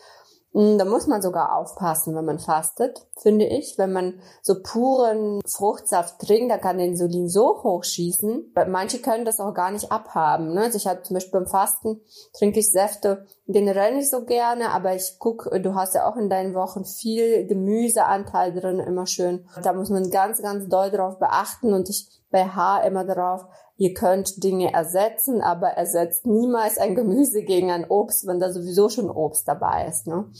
da 0.53 0.85
muss 0.85 1.07
man 1.07 1.21
sogar 1.23 1.55
aufpassen, 1.55 2.15
wenn 2.15 2.25
man 2.25 2.37
fastet, 2.37 3.07
finde 3.17 3.45
ich. 3.45 3.77
Wenn 3.79 3.91
man 3.91 4.19
so 4.43 4.61
puren 4.61 5.41
Fruchtsaft 5.47 6.19
trinkt, 6.19 6.51
da 6.51 6.59
kann 6.59 6.77
der 6.77 6.87
Insulin 6.87 7.27
so 7.27 7.63
hochschießen. 7.63 8.53
Manche 8.67 8.99
können 8.99 9.25
das 9.25 9.39
auch 9.39 9.53
gar 9.55 9.71
nicht 9.71 9.91
abhaben. 9.91 10.53
Ne? 10.53 10.61
Also 10.61 10.77
ich 10.77 10.85
habe 10.85 11.01
zum 11.01 11.15
Beispiel 11.15 11.39
beim 11.39 11.47
Fasten 11.47 12.01
trinke 12.37 12.59
ich 12.59 12.71
Säfte 12.71 13.25
generell 13.47 13.95
nicht 13.95 14.11
so 14.11 14.25
gerne, 14.25 14.69
aber 14.69 14.95
ich 14.95 15.15
guck, 15.17 15.49
du 15.61 15.73
hast 15.73 15.95
ja 15.95 16.07
auch 16.07 16.17
in 16.17 16.29
deinen 16.29 16.53
Wochen 16.53 16.85
viel 16.85 17.47
Gemüseanteil 17.47 18.53
drin, 18.53 18.79
immer 18.79 19.07
schön. 19.07 19.47
Da 19.63 19.73
muss 19.73 19.89
man 19.89 20.11
ganz, 20.11 20.41
ganz 20.41 20.69
doll 20.69 20.91
drauf 20.91 21.17
beachten 21.17 21.73
und 21.73 21.89
ich 21.89 22.07
bei 22.29 22.45
Haar 22.45 22.83
immer 22.85 23.05
darauf, 23.05 23.45
ihr 23.83 23.93
könnt 23.93 24.41
Dinge 24.45 24.71
ersetzen, 24.71 25.41
aber 25.41 25.71
ersetzt 25.71 26.25
niemals 26.25 26.77
ein 26.77 26.95
Gemüse 26.95 27.43
gegen 27.43 27.69
ein 27.69 27.85
Obst, 27.89 28.25
wenn 28.25 28.39
da 28.39 28.49
sowieso 28.49 28.87
schon 28.87 29.09
Obst 29.09 29.45
dabei 29.45 29.87
ist. 29.89 30.07
Ne? 30.07 30.31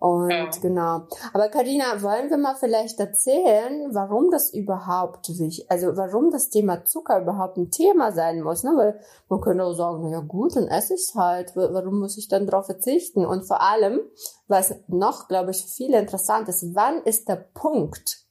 Und 0.00 0.30
ja. 0.30 0.50
genau. 0.60 1.06
Aber 1.32 1.48
Karina, 1.48 2.02
wollen 2.02 2.28
wir 2.28 2.36
mal 2.36 2.56
vielleicht 2.56 3.00
erzählen, 3.00 3.94
warum 3.94 4.30
das 4.30 4.52
überhaupt 4.52 5.30
wichtig, 5.30 5.64
also 5.70 5.96
warum 5.96 6.30
das 6.30 6.50
Thema 6.50 6.84
Zucker 6.84 7.22
überhaupt 7.22 7.56
ein 7.56 7.70
Thema 7.70 8.12
sein 8.12 8.42
muss, 8.42 8.64
ne? 8.64 8.72
Weil 8.76 9.00
man 9.30 9.40
könnte 9.40 9.64
auch 9.64 9.72
sagen, 9.72 10.02
na 10.02 10.10
ja 10.10 10.20
gut, 10.20 10.56
dann 10.56 10.68
esse 10.68 10.92
ich's 10.92 11.14
halt. 11.14 11.56
Warum 11.56 12.00
muss 12.00 12.18
ich 12.18 12.28
dann 12.28 12.46
darauf 12.46 12.66
verzichten? 12.66 13.24
Und 13.24 13.46
vor 13.46 13.62
allem, 13.62 14.00
was 14.46 14.74
noch, 14.88 15.26
glaube 15.26 15.52
ich, 15.52 15.64
viel 15.64 15.94
interessant 15.94 16.48
ist, 16.50 16.74
wann 16.74 17.02
ist 17.04 17.30
der 17.30 17.36
Punkt, 17.36 18.26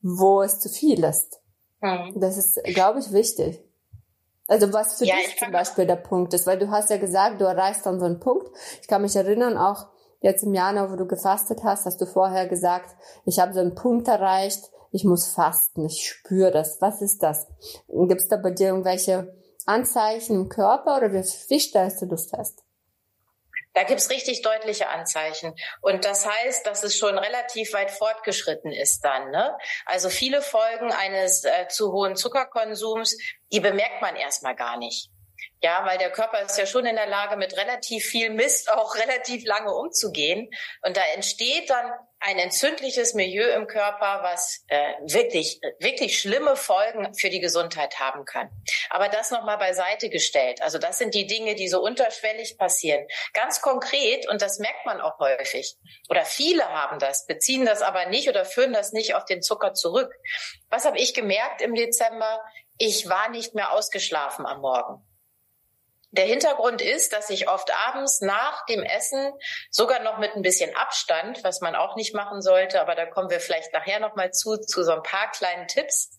wo 0.00 0.40
es 0.40 0.60
zu 0.60 0.70
viel 0.70 1.04
ist? 1.04 1.42
Mhm. 1.82 2.18
Das 2.18 2.38
ist, 2.38 2.58
glaube 2.64 3.00
ich, 3.00 3.12
wichtig. 3.12 3.67
Also 4.48 4.72
was 4.72 4.98
für 4.98 5.04
ja, 5.04 5.14
dich 5.16 5.38
zum 5.38 5.52
Beispiel 5.52 5.86
der 5.86 5.96
Punkt 5.96 6.32
ist, 6.32 6.46
weil 6.46 6.58
du 6.58 6.70
hast 6.70 6.90
ja 6.90 6.96
gesagt, 6.96 7.40
du 7.40 7.44
erreichst 7.44 7.84
dann 7.84 8.00
so 8.00 8.06
einen 8.06 8.18
Punkt. 8.18 8.48
Ich 8.80 8.88
kann 8.88 9.02
mich 9.02 9.14
erinnern, 9.14 9.58
auch 9.58 9.86
jetzt 10.20 10.42
im 10.42 10.54
Januar, 10.54 10.90
wo 10.90 10.96
du 10.96 11.06
gefastet 11.06 11.60
hast, 11.62 11.84
hast 11.84 12.00
du 12.00 12.06
vorher 12.06 12.48
gesagt, 12.48 12.96
ich 13.26 13.38
habe 13.38 13.52
so 13.52 13.60
einen 13.60 13.74
Punkt 13.74 14.08
erreicht, 14.08 14.70
ich 14.90 15.04
muss 15.04 15.28
fasten, 15.28 15.84
ich 15.84 16.08
spüre 16.08 16.50
das. 16.50 16.80
Was 16.80 17.02
ist 17.02 17.22
das? 17.22 17.46
Gibt 17.88 18.22
es 18.22 18.28
da 18.28 18.36
bei 18.38 18.50
dir 18.50 18.68
irgendwelche 18.68 19.36
Anzeichen 19.66 20.34
im 20.34 20.48
Körper 20.48 20.96
oder 20.96 21.12
wie, 21.12 21.22
wie 21.22 21.60
stellst 21.60 22.00
du 22.00 22.06
das 22.06 22.26
fest? 22.26 22.64
Da 23.78 23.84
gibt's 23.84 24.10
richtig 24.10 24.42
deutliche 24.42 24.88
Anzeichen. 24.88 25.54
Und 25.80 26.04
das 26.04 26.26
heißt, 26.26 26.66
dass 26.66 26.82
es 26.82 26.98
schon 26.98 27.16
relativ 27.16 27.74
weit 27.74 27.92
fortgeschritten 27.92 28.72
ist 28.72 29.02
dann. 29.02 29.30
Ne? 29.30 29.56
Also 29.86 30.10
viele 30.10 30.42
Folgen 30.42 30.90
eines 30.90 31.44
äh, 31.44 31.68
zu 31.68 31.92
hohen 31.92 32.16
Zuckerkonsums, 32.16 33.16
die 33.52 33.60
bemerkt 33.60 34.02
man 34.02 34.16
erstmal 34.16 34.56
gar 34.56 34.78
nicht. 34.78 35.12
Ja, 35.60 35.84
weil 35.84 35.98
der 35.98 36.10
Körper 36.10 36.40
ist 36.42 36.56
ja 36.56 36.66
schon 36.66 36.86
in 36.86 36.94
der 36.94 37.08
Lage, 37.08 37.36
mit 37.36 37.56
relativ 37.56 38.04
viel 38.04 38.30
Mist 38.30 38.70
auch 38.72 38.94
relativ 38.96 39.44
lange 39.44 39.74
umzugehen. 39.74 40.50
Und 40.82 40.96
da 40.96 41.02
entsteht 41.14 41.68
dann 41.70 41.92
ein 42.20 42.38
entzündliches 42.38 43.14
Milieu 43.14 43.48
im 43.50 43.66
Körper, 43.66 44.20
was 44.22 44.64
äh, 44.68 44.94
wirklich, 45.02 45.60
wirklich 45.78 46.20
schlimme 46.20 46.56
Folgen 46.56 47.14
für 47.14 47.30
die 47.30 47.40
Gesundheit 47.40 47.98
haben 48.00 48.24
kann. 48.24 48.50
Aber 48.90 49.08
das 49.08 49.30
nochmal 49.30 49.58
beiseite 49.58 50.10
gestellt. 50.10 50.60
Also 50.62 50.78
das 50.78 50.98
sind 50.98 51.14
die 51.14 51.26
Dinge, 51.26 51.54
die 51.54 51.68
so 51.68 51.80
unterschwellig 51.80 52.58
passieren. 52.58 53.06
Ganz 53.34 53.60
konkret, 53.60 54.28
und 54.28 54.42
das 54.42 54.58
merkt 54.58 54.84
man 54.84 55.00
auch 55.00 55.18
häufig, 55.20 55.76
oder 56.08 56.24
viele 56.24 56.68
haben 56.68 56.98
das, 56.98 57.26
beziehen 57.26 57.64
das 57.64 57.82
aber 57.82 58.06
nicht 58.06 58.28
oder 58.28 58.44
führen 58.44 58.72
das 58.72 58.92
nicht 58.92 59.14
auf 59.14 59.24
den 59.24 59.42
Zucker 59.42 59.74
zurück. 59.74 60.12
Was 60.70 60.84
habe 60.84 60.98
ich 60.98 61.14
gemerkt 61.14 61.62
im 61.62 61.74
Dezember? 61.74 62.40
Ich 62.78 63.08
war 63.08 63.28
nicht 63.28 63.54
mehr 63.54 63.72
ausgeschlafen 63.72 64.46
am 64.46 64.60
Morgen. 64.60 65.04
Der 66.10 66.24
Hintergrund 66.24 66.80
ist, 66.80 67.12
dass 67.12 67.28
ich 67.28 67.50
oft 67.50 67.70
abends 67.88 68.22
nach 68.22 68.64
dem 68.66 68.82
Essen, 68.82 69.32
sogar 69.70 70.02
noch 70.02 70.18
mit 70.18 70.34
ein 70.34 70.42
bisschen 70.42 70.74
Abstand, 70.74 71.44
was 71.44 71.60
man 71.60 71.74
auch 71.74 71.96
nicht 71.96 72.14
machen 72.14 72.40
sollte, 72.40 72.80
aber 72.80 72.94
da 72.94 73.04
kommen 73.04 73.28
wir 73.28 73.40
vielleicht 73.40 73.74
nachher 73.74 74.00
nochmal 74.00 74.32
zu, 74.32 74.56
zu 74.56 74.82
so 74.84 74.92
ein 74.92 75.02
paar 75.02 75.30
kleinen 75.32 75.68
Tipps, 75.68 76.18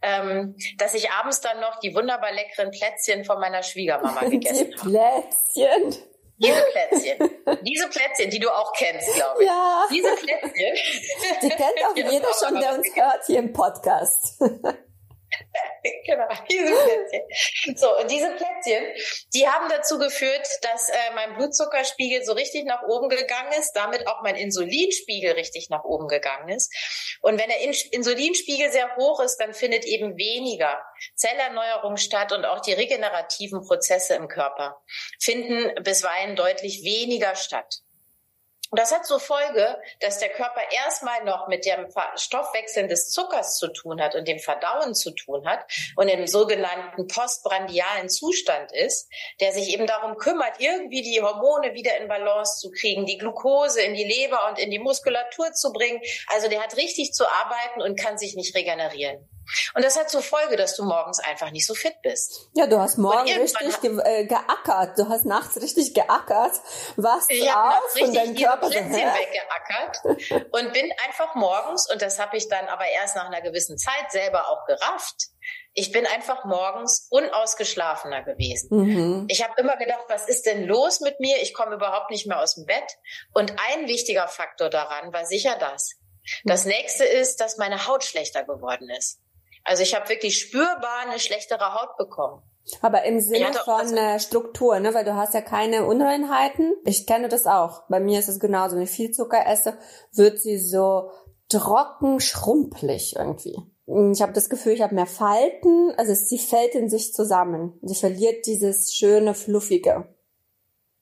ähm, 0.00 0.56
dass 0.78 0.94
ich 0.94 1.10
abends 1.10 1.42
dann 1.42 1.60
noch 1.60 1.78
die 1.80 1.94
wunderbar 1.94 2.32
leckeren 2.32 2.70
Plätzchen 2.70 3.24
von 3.24 3.38
meiner 3.38 3.62
Schwiegermama 3.62 4.24
gegessen 4.28 4.72
habe. 4.78 4.90
Plätzchen? 4.90 6.04
Diese 6.40 6.62
Plätzchen, 6.70 7.30
diese 7.62 7.88
Plätzchen, 7.88 8.30
die 8.30 8.38
du 8.38 8.48
auch 8.48 8.72
kennst, 8.72 9.12
glaube 9.12 9.42
ich. 9.42 9.48
Ja. 9.48 9.86
Diese 9.90 10.14
Plätzchen. 10.14 10.76
Die 11.42 11.48
kennt 11.48 11.84
auch 11.84 11.96
jeder 12.12 12.28
schon, 12.40 12.60
der 12.60 12.74
uns 12.74 12.86
hört 12.94 13.26
hier 13.26 13.40
im 13.40 13.52
Podcast. 13.52 14.40
genau, 16.06 16.26
diese 16.50 16.74
Plätzchen. 16.74 17.76
So, 17.76 17.98
und 17.98 18.10
diese 18.10 18.30
Plätzchen, 18.32 18.84
die 19.34 19.48
haben 19.48 19.68
dazu 19.68 19.98
geführt, 19.98 20.46
dass 20.62 20.88
äh, 20.88 20.94
mein 21.14 21.34
Blutzuckerspiegel 21.34 22.24
so 22.24 22.32
richtig 22.32 22.64
nach 22.64 22.82
oben 22.82 23.08
gegangen 23.08 23.52
ist, 23.58 23.72
damit 23.72 24.06
auch 24.06 24.22
mein 24.22 24.36
Insulinspiegel 24.36 25.32
richtig 25.32 25.68
nach 25.70 25.84
oben 25.84 26.08
gegangen 26.08 26.48
ist. 26.48 26.74
Und 27.20 27.38
wenn 27.38 27.48
der 27.48 27.60
In 27.60 27.74
Insulinspiegel 27.90 28.70
sehr 28.70 28.96
hoch 28.96 29.20
ist, 29.20 29.38
dann 29.38 29.54
findet 29.54 29.84
eben 29.84 30.16
weniger 30.16 30.82
Zellerneuerung 31.14 31.96
statt 31.96 32.32
und 32.32 32.44
auch 32.44 32.60
die 32.60 32.72
regenerativen 32.72 33.64
Prozesse 33.64 34.14
im 34.14 34.28
Körper 34.28 34.82
finden 35.20 35.82
bisweilen 35.82 36.36
deutlich 36.36 36.82
weniger 36.84 37.34
statt. 37.34 37.82
Und 38.70 38.78
das 38.78 38.92
hat 38.92 39.06
zur 39.06 39.20
Folge, 39.20 39.80
dass 40.00 40.18
der 40.18 40.28
Körper 40.28 40.60
erstmal 40.70 41.24
noch 41.24 41.48
mit 41.48 41.64
dem 41.64 41.86
Stoffwechseln 42.16 42.88
des 42.88 43.10
Zuckers 43.10 43.56
zu 43.56 43.68
tun 43.68 44.00
hat 44.00 44.14
und 44.14 44.28
dem 44.28 44.38
Verdauen 44.38 44.94
zu 44.94 45.10
tun 45.12 45.46
hat 45.46 45.64
und 45.96 46.08
im 46.08 46.26
sogenannten 46.26 47.06
postbrandialen 47.06 48.08
Zustand 48.08 48.72
ist, 48.72 49.08
der 49.40 49.52
sich 49.52 49.70
eben 49.70 49.86
darum 49.86 50.16
kümmert, 50.16 50.60
irgendwie 50.60 51.02
die 51.02 51.22
Hormone 51.22 51.74
wieder 51.74 51.96
in 51.96 52.08
Balance 52.08 52.60
zu 52.60 52.70
kriegen, 52.70 53.06
die 53.06 53.18
Glucose 53.18 53.80
in 53.80 53.94
die 53.94 54.04
Leber 54.04 54.48
und 54.48 54.58
in 54.58 54.70
die 54.70 54.78
Muskulatur 54.78 55.52
zu 55.52 55.72
bringen. 55.72 56.00
Also 56.28 56.48
der 56.48 56.62
hat 56.62 56.76
richtig 56.76 57.12
zu 57.12 57.24
arbeiten 57.26 57.82
und 57.82 57.98
kann 57.98 58.18
sich 58.18 58.34
nicht 58.34 58.54
regenerieren. 58.54 59.28
Und 59.74 59.84
das 59.84 59.98
hat 59.98 60.10
zur 60.10 60.22
Folge, 60.22 60.56
dass 60.56 60.76
du 60.76 60.84
morgens 60.84 61.20
einfach 61.20 61.50
nicht 61.50 61.66
so 61.66 61.74
fit 61.74 61.94
bist. 62.02 62.48
Ja, 62.54 62.66
du 62.66 62.78
hast 62.78 62.98
morgen 62.98 63.28
richtig 63.28 63.80
ge 63.80 63.98
äh, 64.04 64.24
geackert. 64.26 64.98
Du 64.98 65.08
hast 65.08 65.24
nachts 65.24 65.60
richtig 65.60 65.94
geackert. 65.94 66.52
Was 66.96 67.26
auf 67.28 68.02
und 68.02 68.14
dein 68.14 68.34
Körper 68.34 68.57
so, 68.62 68.70
weggeackert 68.72 70.48
und 70.52 70.72
bin 70.72 70.92
einfach 71.06 71.34
morgens, 71.34 71.90
und 71.90 72.02
das 72.02 72.18
habe 72.18 72.36
ich 72.36 72.48
dann 72.48 72.66
aber 72.68 72.86
erst 72.86 73.16
nach 73.16 73.26
einer 73.26 73.40
gewissen 73.40 73.78
Zeit 73.78 74.10
selber 74.10 74.48
auch 74.48 74.66
gerafft, 74.66 75.28
ich 75.74 75.92
bin 75.92 76.06
einfach 76.06 76.44
morgens 76.44 77.06
unausgeschlafener 77.10 78.22
gewesen. 78.24 78.68
Mhm. 78.70 79.26
Ich 79.28 79.44
habe 79.44 79.54
immer 79.60 79.76
gedacht, 79.76 80.04
was 80.08 80.28
ist 80.28 80.46
denn 80.46 80.64
los 80.64 81.00
mit 81.00 81.20
mir? 81.20 81.40
Ich 81.40 81.54
komme 81.54 81.76
überhaupt 81.76 82.10
nicht 82.10 82.26
mehr 82.26 82.40
aus 82.40 82.56
dem 82.56 82.66
Bett. 82.66 82.98
Und 83.32 83.52
ein 83.70 83.86
wichtiger 83.86 84.26
Faktor 84.26 84.70
daran 84.70 85.12
war 85.12 85.24
sicher 85.24 85.56
das. 85.58 85.92
Das 86.44 86.64
nächste 86.64 87.04
ist, 87.04 87.40
dass 87.40 87.58
meine 87.58 87.86
Haut 87.86 88.04
schlechter 88.04 88.44
geworden 88.44 88.90
ist. 88.90 89.20
Also 89.64 89.82
ich 89.82 89.94
habe 89.94 90.08
wirklich 90.08 90.40
spürbar 90.40 91.00
eine 91.00 91.20
schlechtere 91.20 91.74
Haut 91.74 91.96
bekommen. 91.96 92.42
Aber 92.82 93.04
im 93.04 93.20
Sinne 93.20 93.52
von 93.64 93.96
äh, 93.96 94.20
Struktur, 94.20 94.78
ne? 94.80 94.94
weil 94.94 95.04
du 95.04 95.14
hast 95.14 95.34
ja 95.34 95.40
keine 95.40 95.84
Unreinheiten. 95.84 96.74
Ich 96.84 97.06
kenne 97.06 97.28
das 97.28 97.46
auch. 97.46 97.82
Bei 97.88 98.00
mir 98.00 98.18
ist 98.18 98.28
es 98.28 98.40
genauso. 98.40 98.76
Wenn 98.76 98.82
ich 98.82 98.90
viel 98.90 99.10
Zucker 99.10 99.46
esse, 99.46 99.78
wird 100.12 100.40
sie 100.40 100.58
so 100.58 101.10
trocken, 101.48 102.20
schrumpelig 102.20 103.16
irgendwie. 103.16 103.56
Ich 104.12 104.20
habe 104.20 104.32
das 104.32 104.50
Gefühl, 104.50 104.72
ich 104.72 104.82
habe 104.82 104.94
mehr 104.94 105.06
Falten. 105.06 105.92
Also 105.96 106.14
sie 106.14 106.38
fällt 106.38 106.74
in 106.74 106.90
sich 106.90 107.14
zusammen. 107.14 107.78
Sie 107.82 107.94
verliert 107.94 108.46
dieses 108.46 108.92
schöne, 108.92 109.34
fluffige. 109.34 110.14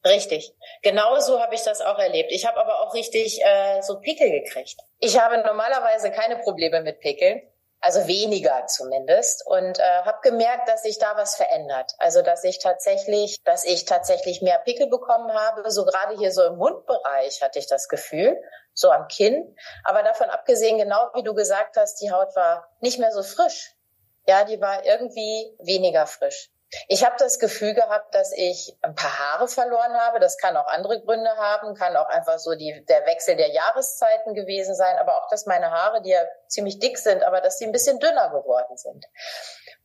Richtig. 0.04 0.54
Genauso 0.82 1.40
habe 1.40 1.56
ich 1.56 1.62
das 1.62 1.80
auch 1.80 1.98
erlebt. 1.98 2.30
Ich 2.30 2.46
habe 2.46 2.60
aber 2.60 2.80
auch 2.80 2.94
richtig 2.94 3.40
äh, 3.42 3.82
so 3.82 3.98
Pickel 3.98 4.30
gekriegt. 4.30 4.76
Ich 5.00 5.20
habe 5.20 5.38
normalerweise 5.38 6.12
keine 6.12 6.36
Probleme 6.36 6.80
mit 6.82 7.00
Pickeln 7.00 7.42
also 7.86 8.08
weniger 8.08 8.66
zumindest 8.66 9.46
und 9.46 9.78
äh, 9.78 10.02
habe 10.04 10.18
gemerkt, 10.22 10.68
dass 10.68 10.82
sich 10.82 10.98
da 10.98 11.16
was 11.16 11.36
verändert. 11.36 11.94
Also 11.98 12.20
dass 12.20 12.42
ich 12.42 12.58
tatsächlich, 12.58 13.44
dass 13.44 13.64
ich 13.64 13.84
tatsächlich 13.84 14.42
mehr 14.42 14.58
Pickel 14.58 14.88
bekommen 14.88 15.32
habe. 15.32 15.70
So 15.70 15.84
gerade 15.84 16.16
hier 16.16 16.32
so 16.32 16.42
im 16.42 16.56
Mundbereich 16.56 17.42
hatte 17.42 17.60
ich 17.60 17.68
das 17.68 17.88
Gefühl, 17.88 18.42
so 18.74 18.90
am 18.90 19.06
Kinn. 19.06 19.56
Aber 19.84 20.02
davon 20.02 20.30
abgesehen, 20.30 20.78
genau 20.78 21.10
wie 21.14 21.22
du 21.22 21.32
gesagt 21.32 21.76
hast, 21.76 22.00
die 22.02 22.10
Haut 22.10 22.34
war 22.34 22.68
nicht 22.80 22.98
mehr 22.98 23.12
so 23.12 23.22
frisch. 23.22 23.76
Ja, 24.26 24.42
die 24.42 24.60
war 24.60 24.84
irgendwie 24.84 25.56
weniger 25.60 26.08
frisch. 26.08 26.50
Ich 26.88 27.04
habe 27.04 27.14
das 27.18 27.38
Gefühl 27.38 27.74
gehabt, 27.74 28.14
dass 28.14 28.32
ich 28.32 28.76
ein 28.82 28.94
paar 28.94 29.18
Haare 29.18 29.48
verloren 29.48 29.94
habe. 29.94 30.18
Das 30.18 30.36
kann 30.36 30.56
auch 30.56 30.66
andere 30.66 31.00
Gründe 31.00 31.30
haben, 31.36 31.74
kann 31.74 31.96
auch 31.96 32.08
einfach 32.08 32.38
so 32.38 32.54
die, 32.54 32.84
der 32.88 33.06
Wechsel 33.06 33.36
der 33.36 33.50
Jahreszeiten 33.50 34.34
gewesen 34.34 34.74
sein, 34.74 34.96
aber 34.98 35.16
auch, 35.16 35.28
dass 35.28 35.46
meine 35.46 35.70
Haare, 35.70 36.02
die 36.02 36.10
ja 36.10 36.20
ziemlich 36.48 36.78
dick 36.78 36.98
sind, 36.98 37.22
aber 37.22 37.40
dass 37.40 37.58
sie 37.58 37.66
ein 37.66 37.72
bisschen 37.72 38.00
dünner 38.00 38.30
geworden 38.30 38.76
sind. 38.76 39.06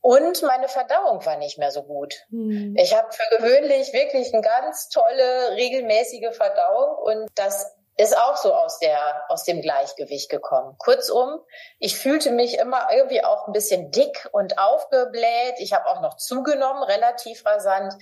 Und 0.00 0.42
meine 0.42 0.68
Verdauung 0.68 1.24
war 1.24 1.36
nicht 1.36 1.58
mehr 1.58 1.70
so 1.70 1.84
gut. 1.84 2.26
Mhm. 2.30 2.74
Ich 2.76 2.94
habe 2.94 3.12
für 3.12 3.36
gewöhnlich 3.36 3.92
wirklich 3.92 4.34
eine 4.34 4.42
ganz 4.42 4.88
tolle, 4.88 5.52
regelmäßige 5.52 6.36
Verdauung 6.36 6.96
und 6.96 7.30
das 7.36 7.72
ist 8.02 8.16
auch 8.16 8.36
so 8.36 8.52
aus 8.52 8.78
der, 8.78 8.98
aus 9.28 9.44
dem 9.44 9.62
Gleichgewicht 9.62 10.28
gekommen. 10.28 10.74
Kurzum, 10.78 11.40
ich 11.78 11.96
fühlte 11.96 12.30
mich 12.30 12.58
immer 12.58 12.88
irgendwie 12.92 13.24
auch 13.24 13.46
ein 13.46 13.52
bisschen 13.52 13.90
dick 13.90 14.28
und 14.32 14.58
aufgebläht. 14.58 15.54
Ich 15.58 15.72
habe 15.72 15.86
auch 15.88 16.00
noch 16.00 16.16
zugenommen, 16.16 16.82
relativ 16.82 17.44
rasant. 17.46 17.94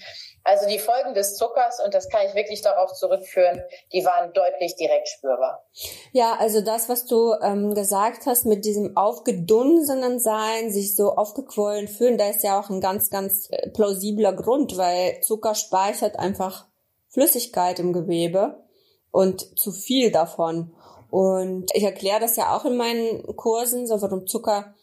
Also 0.43 0.67
die 0.69 0.79
Folgen 0.79 1.15
des 1.15 1.37
Zuckers, 1.37 1.81
und 1.85 1.95
das 1.95 2.09
kann 2.09 2.27
ich 2.27 2.35
wirklich 2.35 2.63
darauf 2.63 2.95
zurückführen, 2.95 3.63
die 3.93 4.05
waren 4.05 4.33
deutlich 4.33 4.77
direkt 4.77 5.09
spürbar. 5.09 5.65
Ja, 6.13 6.37
also 6.39 6.63
das, 6.63 6.89
was 6.89 7.05
du 7.05 7.35
ähm, 7.43 7.75
gesagt 7.75 8.27
hast 8.27 8.47
mit 8.47 8.65
diesem 8.65 8.97
aufgedunsenen 8.97 10.19
Sein, 10.19 10.71
sich 10.71 10.97
so 10.97 11.15
aufgequollen 11.17 11.89
fühlen, 11.89 12.17
da 12.17 12.29
ist 12.29 12.43
ja 12.43 12.59
auch 12.59 12.71
ein 12.71 12.81
ganz, 12.81 13.11
ganz 13.11 13.49
äh, 13.51 13.69
plausibler 13.71 14.33
Grund, 14.33 14.79
weil 14.79 15.21
Zucker 15.21 15.55
speichert 15.55 16.19
einfach 16.19 16.67
Flüssigkeit 17.09 17.79
im 17.79 17.93
Gewebe 17.93 18.70
und 19.11 19.59
zu 19.59 19.73
viel 19.73 20.11
davon. 20.11 20.73
Und 21.11 21.71
ich 21.75 21.83
erkläre 21.83 22.21
das 22.21 22.37
ja 22.37 22.57
auch 22.57 22.65
in 22.65 22.77
meinen 22.77 23.25
Kursen, 23.37 23.87
so 23.87 24.01
warum 24.01 24.27
Zucker, 24.27 24.75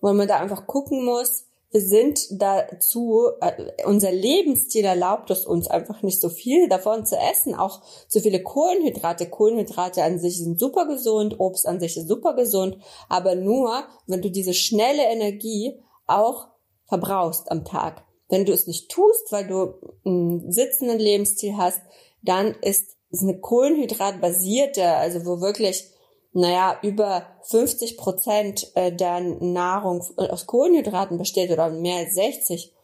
wo 0.00 0.12
man 0.12 0.28
da 0.28 0.38
einfach 0.38 0.66
gucken 0.66 1.04
muss, 1.04 1.46
wir 1.76 1.80
sind 1.82 2.40
dazu, 2.40 3.28
äh, 3.40 3.84
unser 3.84 4.12
Lebensstil 4.12 4.84
erlaubt 4.84 5.30
es 5.30 5.44
uns 5.44 5.68
einfach 5.68 6.02
nicht 6.02 6.20
so 6.20 6.28
viel 6.28 6.68
davon 6.68 7.04
zu 7.04 7.16
essen, 7.16 7.54
auch 7.54 7.82
zu 8.08 8.20
viele 8.20 8.42
Kohlenhydrate. 8.42 9.28
Kohlenhydrate 9.28 10.02
an 10.02 10.18
sich 10.18 10.38
sind 10.38 10.58
super 10.58 10.86
gesund, 10.86 11.38
Obst 11.38 11.66
an 11.66 11.80
sich 11.80 11.96
ist 11.96 12.08
super 12.08 12.34
gesund, 12.34 12.78
aber 13.08 13.34
nur, 13.34 13.84
wenn 14.06 14.22
du 14.22 14.30
diese 14.30 14.54
schnelle 14.54 15.04
Energie 15.04 15.78
auch 16.06 16.48
verbrauchst 16.86 17.50
am 17.50 17.64
Tag. 17.64 18.04
Wenn 18.28 18.44
du 18.44 18.52
es 18.52 18.66
nicht 18.66 18.90
tust, 18.90 19.30
weil 19.30 19.46
du 19.46 19.74
einen 20.04 20.50
sitzenden 20.50 20.98
Lebensstil 20.98 21.58
hast, 21.58 21.80
dann 22.22 22.54
ist 22.62 22.95
es 23.16 23.22
eine 23.22 23.38
kohlenhydratbasierte, 23.38 24.86
also 24.86 25.24
wo 25.26 25.40
wirklich, 25.40 25.90
naja, 26.32 26.78
über 26.82 27.26
50 27.42 27.96
Prozent 27.96 28.70
äh, 28.74 28.92
der 28.92 29.20
Nahrung 29.20 30.04
aus 30.16 30.46
Kohlenhydraten 30.46 31.18
besteht 31.18 31.50
oder 31.50 31.70
mehr 31.70 31.98
als 31.98 32.14
60, 32.14 32.74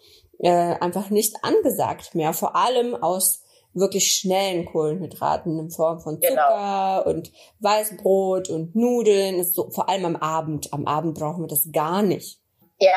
äh, 0.40 0.50
einfach 0.50 1.10
nicht 1.10 1.36
angesagt 1.42 2.14
mehr. 2.14 2.32
Vor 2.32 2.56
allem 2.56 2.94
aus 2.94 3.42
wirklich 3.74 4.12
schnellen 4.12 4.66
Kohlenhydraten 4.66 5.58
in 5.58 5.70
Form 5.70 6.00
von 6.00 6.20
genau. 6.20 6.30
Zucker 6.30 7.02
genau. 7.04 7.16
und 7.16 7.32
Weißbrot 7.60 8.50
und 8.50 8.74
Nudeln. 8.74 9.44
So, 9.44 9.70
vor 9.70 9.88
allem 9.88 10.04
am 10.04 10.16
Abend. 10.16 10.72
Am 10.72 10.86
Abend 10.86 11.18
brauchen 11.18 11.44
wir 11.44 11.48
das 11.48 11.68
gar 11.72 12.02
nicht. 12.02 12.38
Ja, 12.78 12.90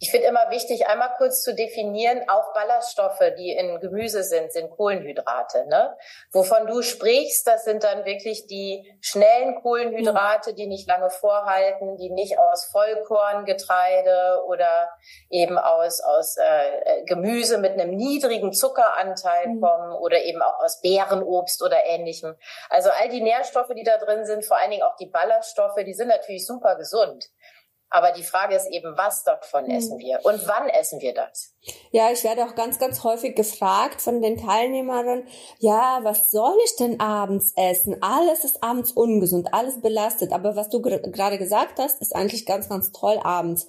ich 0.00 0.10
finde 0.10 0.28
immer 0.28 0.50
wichtig, 0.50 0.86
einmal 0.86 1.14
kurz 1.16 1.42
zu 1.42 1.54
definieren, 1.54 2.22
auch 2.28 2.52
Ballaststoffe, 2.52 3.22
die 3.36 3.52
in 3.52 3.80
Gemüse 3.80 4.22
sind, 4.22 4.52
sind 4.52 4.70
Kohlenhydrate. 4.70 5.66
Ne? 5.66 5.96
Wovon 6.32 6.66
du 6.66 6.82
sprichst, 6.82 7.46
das 7.46 7.64
sind 7.64 7.82
dann 7.82 8.04
wirklich 8.04 8.46
die 8.46 8.96
schnellen 9.00 9.60
Kohlenhydrate, 9.60 10.54
die 10.54 10.66
nicht 10.66 10.88
lange 10.88 11.10
vorhalten, 11.10 11.96
die 11.96 12.10
nicht 12.10 12.38
aus 12.38 12.66
Vollkorngetreide 12.66 14.44
oder 14.46 14.88
eben 15.30 15.58
aus, 15.58 16.00
aus 16.00 16.36
äh, 16.36 17.04
Gemüse 17.04 17.58
mit 17.58 17.72
einem 17.72 17.96
niedrigen 17.96 18.52
Zuckeranteil 18.52 19.48
mhm. 19.48 19.60
kommen 19.60 19.92
oder 19.96 20.22
eben 20.22 20.42
auch 20.42 20.60
aus 20.60 20.80
Beerenobst 20.80 21.60
oder 21.62 21.84
ähnlichem. 21.86 22.36
Also 22.70 22.90
all 22.90 23.08
die 23.08 23.20
Nährstoffe, 23.20 23.74
die 23.76 23.84
da 23.84 23.98
drin 23.98 24.24
sind, 24.26 24.44
vor 24.44 24.58
allen 24.58 24.70
Dingen 24.70 24.84
auch 24.84 24.96
die 24.96 25.06
Ballaststoffe, 25.06 25.82
die 25.84 25.94
sind 25.94 26.08
natürlich 26.08 26.46
super 26.46 26.76
gesund. 26.76 27.30
Aber 27.90 28.12
die 28.12 28.22
Frage 28.22 28.54
ist 28.54 28.66
eben, 28.70 28.96
was 28.96 29.24
davon 29.24 29.64
mhm. 29.64 29.70
essen 29.70 29.98
wir 29.98 30.20
und 30.22 30.46
wann 30.46 30.68
essen 30.68 31.00
wir 31.00 31.14
das? 31.14 31.54
Ja, 31.90 32.10
ich 32.10 32.22
werde 32.22 32.44
auch 32.44 32.54
ganz, 32.54 32.78
ganz 32.78 33.02
häufig 33.02 33.34
gefragt 33.34 34.02
von 34.02 34.20
den 34.20 34.36
Teilnehmern, 34.36 35.26
ja, 35.58 36.00
was 36.02 36.30
soll 36.30 36.56
ich 36.64 36.76
denn 36.76 37.00
abends 37.00 37.52
essen? 37.56 38.02
Alles 38.02 38.44
ist 38.44 38.62
abends 38.62 38.92
ungesund, 38.92 39.52
alles 39.54 39.80
belastet. 39.80 40.32
Aber 40.32 40.54
was 40.54 40.68
du 40.68 40.82
gerade 40.82 41.38
gesagt 41.38 41.78
hast, 41.78 42.00
ist 42.02 42.14
eigentlich 42.14 42.44
ganz, 42.44 42.68
ganz 42.68 42.92
toll 42.92 43.18
abends. 43.22 43.68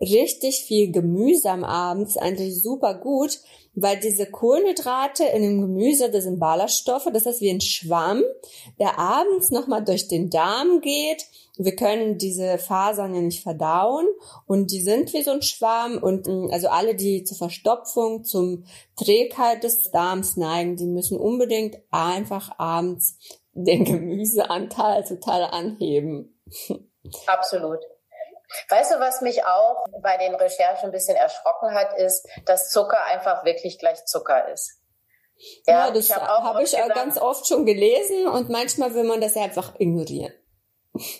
Richtig 0.00 0.64
viel 0.64 0.92
Gemüse 0.92 1.50
am 1.50 1.64
Abend 1.64 2.08
ist 2.08 2.18
eigentlich 2.18 2.62
super 2.62 2.94
gut, 2.94 3.40
weil 3.74 3.98
diese 3.98 4.26
Kohlenhydrate 4.26 5.24
in 5.24 5.42
dem 5.42 5.60
Gemüse, 5.60 6.10
das 6.10 6.24
sind 6.24 6.38
Ballaststoffe, 6.38 7.08
das 7.12 7.26
ist 7.26 7.40
wie 7.40 7.50
ein 7.50 7.60
Schwamm, 7.60 8.22
der 8.78 8.98
abends 8.98 9.50
nochmal 9.50 9.84
durch 9.84 10.08
den 10.08 10.30
Darm 10.30 10.80
geht 10.80 11.26
wir 11.58 11.74
können 11.74 12.18
diese 12.18 12.56
Fasern 12.56 13.14
ja 13.14 13.20
nicht 13.20 13.42
verdauen 13.42 14.06
und 14.46 14.70
die 14.70 14.80
sind 14.80 15.12
wie 15.12 15.22
so 15.22 15.32
ein 15.32 15.42
Schwamm 15.42 15.98
und 15.98 16.26
mm, 16.26 16.50
also 16.52 16.68
alle, 16.68 16.94
die 16.94 17.24
zur 17.24 17.36
Verstopfung, 17.36 18.24
zum 18.24 18.64
Trägheit 18.96 19.64
des 19.64 19.90
Darms 19.90 20.36
neigen, 20.36 20.76
die 20.76 20.86
müssen 20.86 21.18
unbedingt 21.18 21.76
einfach 21.90 22.58
abends 22.58 23.18
den 23.52 23.84
Gemüseanteil 23.84 25.04
total 25.04 25.42
anheben. 25.44 26.40
Absolut. 27.26 27.80
Weißt 28.68 28.92
du, 28.92 29.00
was 29.00 29.20
mich 29.20 29.44
auch 29.44 29.84
bei 30.02 30.16
den 30.16 30.34
Recherchen 30.34 30.86
ein 30.86 30.92
bisschen 30.92 31.16
erschrocken 31.16 31.74
hat, 31.74 31.98
ist, 31.98 32.26
dass 32.46 32.70
Zucker 32.70 33.04
einfach 33.06 33.44
wirklich 33.44 33.78
gleich 33.78 34.04
Zucker 34.06 34.48
ist. 34.48 34.80
Ja, 35.66 35.86
ja 35.86 35.90
das 35.92 36.14
habe 36.14 36.26
hab 36.26 36.56
ich 36.56 36.72
gesagt, 36.72 36.94
ganz 36.94 37.18
oft 37.18 37.46
schon 37.46 37.64
gelesen 37.64 38.26
und 38.26 38.48
manchmal 38.48 38.94
will 38.94 39.04
man 39.04 39.20
das 39.20 39.36
einfach 39.36 39.78
ignorieren. 39.78 40.32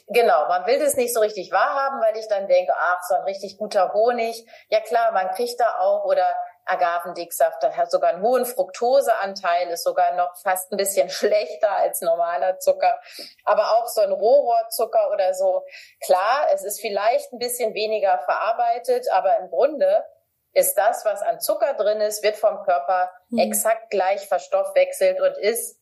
Genau, 0.09 0.49
man 0.49 0.67
will 0.67 0.79
das 0.81 0.97
nicht 0.97 1.15
so 1.15 1.21
richtig 1.21 1.53
wahrhaben, 1.53 2.01
weil 2.01 2.17
ich 2.17 2.27
dann 2.27 2.49
denke, 2.49 2.73
ach, 2.77 2.99
so 3.09 3.15
ein 3.15 3.23
richtig 3.23 3.59
guter 3.59 3.93
Honig. 3.93 4.45
Ja 4.71 4.81
klar, 4.81 5.13
man 5.13 5.31
kriegt 5.31 5.61
da 5.61 5.79
auch 5.79 6.05
oder 6.05 6.35
Agavendicksaft, 6.69 7.63
hat 7.63 7.91
sogar 7.91 8.11
einen 8.11 8.23
hohen 8.23 8.45
Fructoseanteil, 8.45 9.69
ist 9.69 9.85
sogar 9.85 10.15
noch 10.15 10.37
fast 10.37 10.71
ein 10.73 10.77
bisschen 10.77 11.09
schlechter 11.11 11.71
als 11.77 12.01
normaler 12.01 12.59
Zucker. 12.59 13.01
Aber 13.45 13.79
auch 13.79 13.89
so 13.89 14.01
ein 14.01 14.13
Rohrohrzucker 14.13 15.11
oder 15.13 15.35
so. 15.35 15.65
Klar, 16.05 16.49
es 16.53 16.65
ist 16.65 16.81
vielleicht 16.81 17.33
ein 17.33 17.39
bisschen 17.39 17.75
weniger 17.75 18.19
verarbeitet, 18.19 19.07
aber 19.13 19.39
im 19.39 19.49
Grunde 19.49 20.05
ist 20.53 20.75
das, 20.75 21.05
was 21.05 21.23
an 21.23 21.41
Zucker 21.41 21.75
drin 21.75 22.01
ist, 22.01 22.23
wird 22.23 22.37
vom 22.37 22.63
Körper 22.65 23.11
mhm. 23.29 23.39
exakt 23.39 23.91
gleich 23.91 24.27
verstoffwechselt 24.27 25.21
und 25.21 25.37
ist 25.39 25.79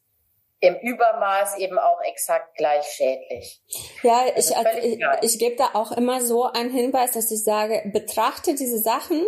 im 0.60 0.74
Übermaß 0.76 1.58
eben 1.58 1.78
auch 1.78 2.00
exakt 2.02 2.56
gleich 2.56 2.86
schädlich. 2.86 3.62
Ja, 4.02 4.24
ich, 4.34 4.56
also 4.56 4.78
ich, 4.78 4.98
ich 5.22 5.38
gebe 5.38 5.56
da 5.56 5.70
auch 5.74 5.92
immer 5.92 6.22
so 6.22 6.44
einen 6.44 6.70
Hinweis, 6.70 7.12
dass 7.12 7.30
ich 7.30 7.44
sage, 7.44 7.82
betrachte 7.92 8.54
diese 8.54 8.78
Sachen 8.78 9.22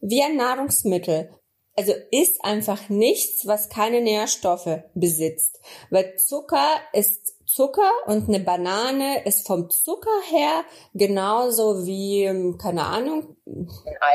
wie 0.00 0.22
ein 0.22 0.36
Nahrungsmittel. 0.36 1.30
Also 1.76 1.92
isst 2.10 2.44
einfach 2.44 2.88
nichts, 2.88 3.46
was 3.46 3.70
keine 3.70 4.02
Nährstoffe 4.02 4.82
besitzt. 4.94 5.60
Weil 5.90 6.16
Zucker 6.16 6.76
ist 6.92 7.36
Zucker 7.46 7.90
und 8.06 8.28
eine 8.28 8.40
Banane 8.40 9.24
ist 9.24 9.46
vom 9.46 9.70
Zucker 9.70 10.20
her 10.30 10.64
genauso 10.94 11.84
wie, 11.86 12.24
ähm, 12.24 12.58
keine 12.58 12.84
Ahnung. 12.84 13.36
Ein 13.46 13.68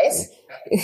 Eis? 0.03 0.31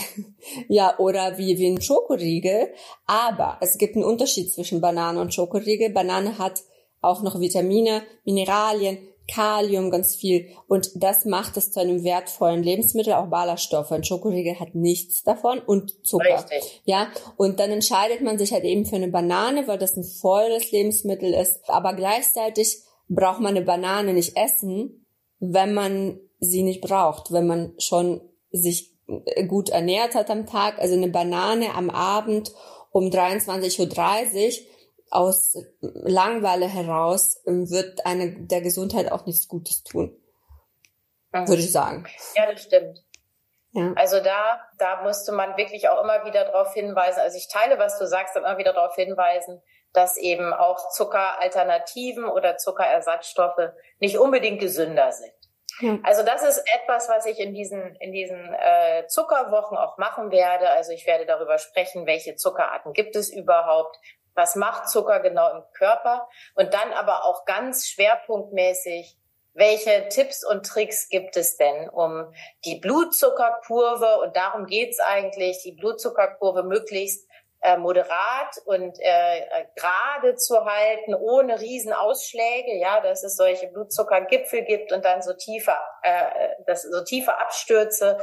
ja, 0.67 0.97
oder 0.97 1.37
wie, 1.37 1.57
wie 1.57 1.67
ein 1.67 1.81
Schokoriegel. 1.81 2.73
Aber 3.05 3.57
es 3.61 3.77
gibt 3.77 3.95
einen 3.95 4.03
Unterschied 4.03 4.51
zwischen 4.51 4.81
Banane 4.81 5.21
und 5.21 5.33
Schokoriegel. 5.33 5.91
Banane 5.91 6.37
hat 6.39 6.63
auch 6.99 7.21
noch 7.21 7.39
Vitamine, 7.39 8.03
Mineralien, 8.25 8.97
Kalium, 9.27 9.91
ganz 9.91 10.15
viel. 10.15 10.49
Und 10.67 10.91
das 10.95 11.25
macht 11.25 11.57
es 11.57 11.71
zu 11.71 11.79
einem 11.79 12.03
wertvollen 12.03 12.63
Lebensmittel, 12.63 13.13
auch 13.13 13.27
Ballaststoffe. 13.27 13.91
Ein 13.91 14.03
Schokoriegel 14.03 14.59
hat 14.59 14.75
nichts 14.75 15.23
davon 15.23 15.59
und 15.59 16.05
Zucker. 16.05 16.45
Richtig. 16.49 16.81
Ja, 16.85 17.07
und 17.37 17.59
dann 17.59 17.71
entscheidet 17.71 18.21
man 18.21 18.37
sich 18.37 18.51
halt 18.51 18.63
eben 18.63 18.85
für 18.85 18.95
eine 18.95 19.07
Banane, 19.07 19.67
weil 19.67 19.77
das 19.77 19.95
ein 19.95 20.03
volles 20.03 20.71
Lebensmittel 20.71 21.33
ist. 21.33 21.61
Aber 21.67 21.93
gleichzeitig 21.93 22.79
braucht 23.07 23.39
man 23.39 23.55
eine 23.55 23.65
Banane 23.65 24.13
nicht 24.13 24.35
essen, 24.37 25.05
wenn 25.39 25.73
man 25.73 26.19
sie 26.39 26.63
nicht 26.63 26.81
braucht, 26.81 27.31
wenn 27.31 27.47
man 27.47 27.73
schon 27.77 28.21
sich 28.51 28.91
gut 29.47 29.69
ernährt 29.69 30.15
hat 30.15 30.29
am 30.29 30.45
Tag. 30.45 30.79
Also 30.79 30.95
eine 30.95 31.09
Banane 31.09 31.73
am 31.75 31.89
Abend 31.89 32.51
um 32.91 33.05
23.30 33.05 33.79
Uhr 33.79 34.65
aus 35.11 35.55
Langweile 35.81 36.67
heraus 36.67 37.41
ähm, 37.45 37.69
wird 37.69 38.05
eine 38.05 38.47
der 38.47 38.61
Gesundheit 38.61 39.11
auch 39.11 39.25
nichts 39.25 39.47
Gutes 39.47 39.83
tun. 39.83 40.17
Mhm. 41.31 41.47
Würde 41.47 41.61
ich 41.61 41.71
sagen. 41.71 42.07
Ja, 42.35 42.51
das 42.51 42.63
stimmt. 42.63 43.03
Ja. 43.73 43.93
Also 43.95 44.19
da, 44.19 44.61
da 44.79 45.03
musste 45.03 45.31
man 45.31 45.55
wirklich 45.55 45.87
auch 45.89 46.03
immer 46.03 46.25
wieder 46.25 46.45
darauf 46.45 46.73
hinweisen. 46.73 47.19
Also 47.19 47.37
ich 47.37 47.47
teile, 47.47 47.79
was 47.79 47.97
du 47.99 48.07
sagst, 48.07 48.35
immer 48.35 48.57
wieder 48.57 48.73
darauf 48.73 48.95
hinweisen, 48.95 49.61
dass 49.93 50.17
eben 50.17 50.53
auch 50.53 50.89
Zuckeralternativen 50.89 52.25
oder 52.25 52.57
Zuckerersatzstoffe 52.57 53.71
nicht 53.99 54.17
unbedingt 54.17 54.59
gesünder 54.59 55.11
sind. 55.11 55.33
Also 56.03 56.23
das 56.23 56.43
ist 56.43 56.63
etwas, 56.75 57.09
was 57.09 57.25
ich 57.25 57.39
in 57.39 57.53
diesen 57.53 57.95
in 57.95 58.11
diesen 58.11 58.53
äh, 58.53 59.07
Zuckerwochen 59.07 59.77
auch 59.77 59.97
machen 59.97 60.31
werde. 60.31 60.69
Also 60.69 60.91
ich 60.91 61.07
werde 61.07 61.25
darüber 61.25 61.57
sprechen, 61.57 62.05
welche 62.05 62.35
Zuckerarten 62.35 62.93
gibt 62.93 63.15
es 63.15 63.31
überhaupt, 63.31 63.97
was 64.35 64.55
macht 64.55 64.89
Zucker 64.89 65.19
genau 65.19 65.49
im 65.51 65.63
Körper 65.73 66.27
und 66.55 66.73
dann 66.73 66.93
aber 66.93 67.25
auch 67.25 67.45
ganz 67.45 67.87
schwerpunktmäßig, 67.87 69.17
welche 69.53 70.07
Tipps 70.07 70.45
und 70.45 70.65
Tricks 70.65 71.09
gibt 71.09 71.35
es 71.35 71.57
denn, 71.57 71.89
um 71.89 72.33
die 72.63 72.79
Blutzuckerkurve, 72.79 74.19
und 74.21 74.35
darum 74.37 74.65
geht's 74.65 74.99
eigentlich, 74.99 75.61
die 75.63 75.73
Blutzuckerkurve 75.73 76.63
möglichst 76.63 77.27
äh, 77.61 77.77
moderat 77.77 78.57
und 78.65 78.97
äh, 78.99 79.39
äh, 79.39 79.65
gerade 79.75 80.35
zu 80.35 80.65
halten, 80.65 81.13
ohne 81.13 81.59
Riesenausschläge, 81.59 82.77
ja, 82.77 83.01
dass 83.01 83.23
es 83.23 83.35
solche 83.35 83.67
Blutzuckergipfel 83.67 84.63
gibt 84.63 84.91
und 84.91 85.05
dann 85.05 85.21
so 85.21 85.33
tiefer, 85.33 85.77
äh, 86.01 86.55
das, 86.65 86.83
so 86.83 87.03
tiefe 87.03 87.37
Abstürze. 87.37 88.19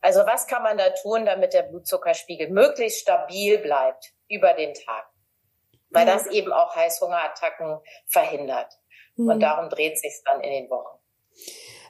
Also 0.00 0.26
was 0.26 0.48
kann 0.48 0.64
man 0.64 0.78
da 0.78 0.90
tun, 0.90 1.26
damit 1.26 1.52
der 1.52 1.62
Blutzuckerspiegel 1.62 2.48
möglichst 2.48 3.02
stabil 3.02 3.58
bleibt 3.58 4.14
über 4.28 4.52
den 4.54 4.74
Tag? 4.74 5.11
Weil 5.92 6.06
das 6.06 6.26
eben 6.26 6.52
auch 6.52 6.74
Heißhungerattacken 6.74 7.80
verhindert. 8.08 8.72
Mhm. 9.16 9.28
Und 9.28 9.40
darum 9.40 9.68
dreht 9.68 9.98
sich 9.98 10.22
dann 10.24 10.40
in 10.40 10.50
den 10.50 10.70
Wochen. 10.70 10.98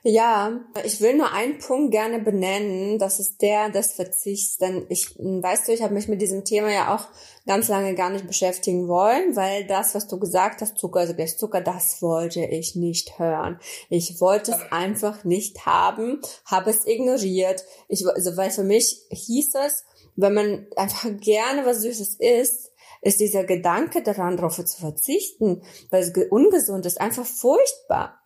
Ja, 0.05 0.61
ich 0.83 1.01
will 1.01 1.17
nur 1.17 1.31
einen 1.31 1.59
Punkt 1.59 1.93
gerne 1.93 2.19
benennen, 2.19 2.99
das 2.99 3.21
ist 3.21 3.41
der 3.41 3.71
des 3.71 3.93
Verzichts, 3.93 4.57
denn 4.59 4.85
ich, 4.89 5.15
weißt 5.17 5.69
du, 5.69 5.73
ich 5.73 5.81
habe 5.81 5.95
mich 5.95 6.09
mit 6.09 6.21
diesem 6.21 6.45
Thema 6.45 6.73
ja 6.73 6.93
auch 6.93 7.07
ganz 7.47 7.69
lange 7.69 7.95
gar 7.95 8.11
nicht 8.11 8.27
beschäftigen 8.27 8.89
wollen, 8.89 9.37
weil 9.37 9.65
das, 9.65 9.95
was 9.95 10.09
du 10.09 10.19
gesagt 10.19 10.61
hast, 10.61 10.77
Zucker, 10.77 11.01
also 11.01 11.15
gleich 11.15 11.39
Zucker, 11.39 11.61
das 11.61 12.03
wollte 12.03 12.41
ich 12.41 12.75
nicht 12.75 13.21
hören. 13.21 13.61
Ich 13.91 14.21
wollte 14.21 14.51
es 14.51 14.73
einfach 14.73 15.23
nicht 15.23 15.67
haben, 15.67 16.21
habe 16.47 16.71
es 16.71 16.85
ignoriert. 16.85 17.65
Ich, 17.87 18.05
also, 18.05 18.37
weil 18.37 18.51
für 18.51 18.65
mich 18.65 19.03
hieß 19.11 19.55
es, 19.55 19.85
wenn 20.17 20.35
man 20.35 20.67
einfach 20.75 21.11
gerne 21.21 21.65
was 21.65 21.83
Süßes 21.83 22.17
isst, 22.17 22.72
ist 23.03 23.21
dieser 23.21 23.45
Gedanke 23.45 24.03
daran, 24.03 24.37
darauf 24.37 24.65
zu 24.65 24.81
verzichten, 24.81 25.63
weil 25.91 26.03
es 26.03 26.13
ungesund 26.31 26.87
ist, 26.87 27.01
einfach 27.01 27.27
furchtbar. 27.27 28.21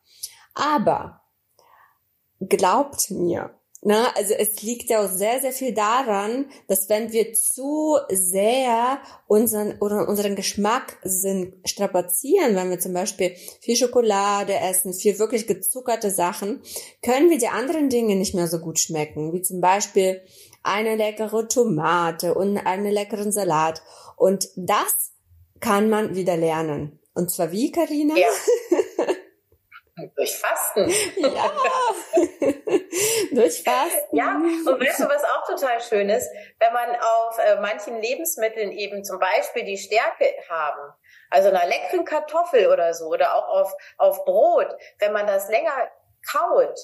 Aber 0.55 1.23
glaubt 2.41 3.11
mir, 3.11 3.59
Ne? 3.87 4.05
Also 4.17 4.35
es 4.35 4.63
liegt 4.63 4.91
ja 4.91 5.05
auch 5.05 5.09
sehr, 5.09 5.41
sehr 5.41 5.53
viel 5.53 5.73
daran, 5.73 6.47
dass 6.67 6.89
wenn 6.89 7.13
wir 7.13 7.35
zu 7.35 7.97
sehr 8.09 8.99
unseren 9.29 9.79
oder 9.81 10.09
unseren 10.09 10.35
Geschmack 10.35 10.99
sind, 11.05 11.55
strapazieren, 11.65 12.57
wenn 12.57 12.71
wir 12.71 12.81
zum 12.81 12.95
Beispiel 12.95 13.37
viel 13.61 13.77
Schokolade 13.77 14.55
essen, 14.55 14.93
viel 14.93 15.21
wirklich 15.21 15.47
gezuckerte 15.47 16.11
Sachen, 16.11 16.63
können 17.01 17.31
wir 17.31 17.39
die 17.39 17.47
anderen 17.47 17.89
Dinge 17.89 18.17
nicht 18.17 18.35
mehr 18.35 18.49
so 18.49 18.59
gut 18.59 18.81
schmecken, 18.81 19.33
wie 19.33 19.43
zum 19.43 19.61
Beispiel 19.61 20.23
eine 20.67 20.97
leckere 20.97 21.49
Tomate 21.49 22.35
und 22.35 22.59
einen 22.59 22.91
leckeren 22.91 23.33
Salat. 23.33 23.83
Und 24.17 24.49
das 24.57 25.13
kann 25.61 25.89
man 25.89 26.15
wieder 26.15 26.37
lernen. 26.37 27.01
Und 27.15 27.31
zwar 27.31 27.51
wie, 27.51 27.73
Karina? 27.73 28.15
Ja. 28.17 28.29
Durch 30.15 30.37
Fasten. 30.37 30.93
Ja. 31.17 31.51
Durch 33.33 33.63
Fasten. 33.63 34.17
Ja, 34.17 34.35
und 34.35 34.81
weißt 34.81 35.01
du, 35.01 35.05
was 35.05 35.25
auch 35.25 35.47
total 35.47 35.81
schön 35.81 36.11
ist? 36.11 36.29
Wenn 36.59 36.73
man 36.75 36.91
auf 36.97 37.39
äh, 37.39 37.59
manchen 37.61 37.99
Lebensmitteln 38.03 38.73
eben 38.73 39.05
zum 39.05 39.19
Beispiel 39.19 39.65
die 39.65 39.79
Stärke 39.79 40.31
haben, 40.51 40.93
also 41.31 41.49
einer 41.49 41.67
leckeren 41.67 42.05
Kartoffel 42.05 42.67
oder 42.67 42.93
so, 42.93 43.07
oder 43.07 43.35
auch 43.37 43.49
auf, 43.49 43.73
auf 43.97 44.25
Brot, 44.27 44.69
wenn 44.99 45.15
man 45.15 45.27
das 45.27 45.49
länger 45.49 45.91
kaut 46.31 46.79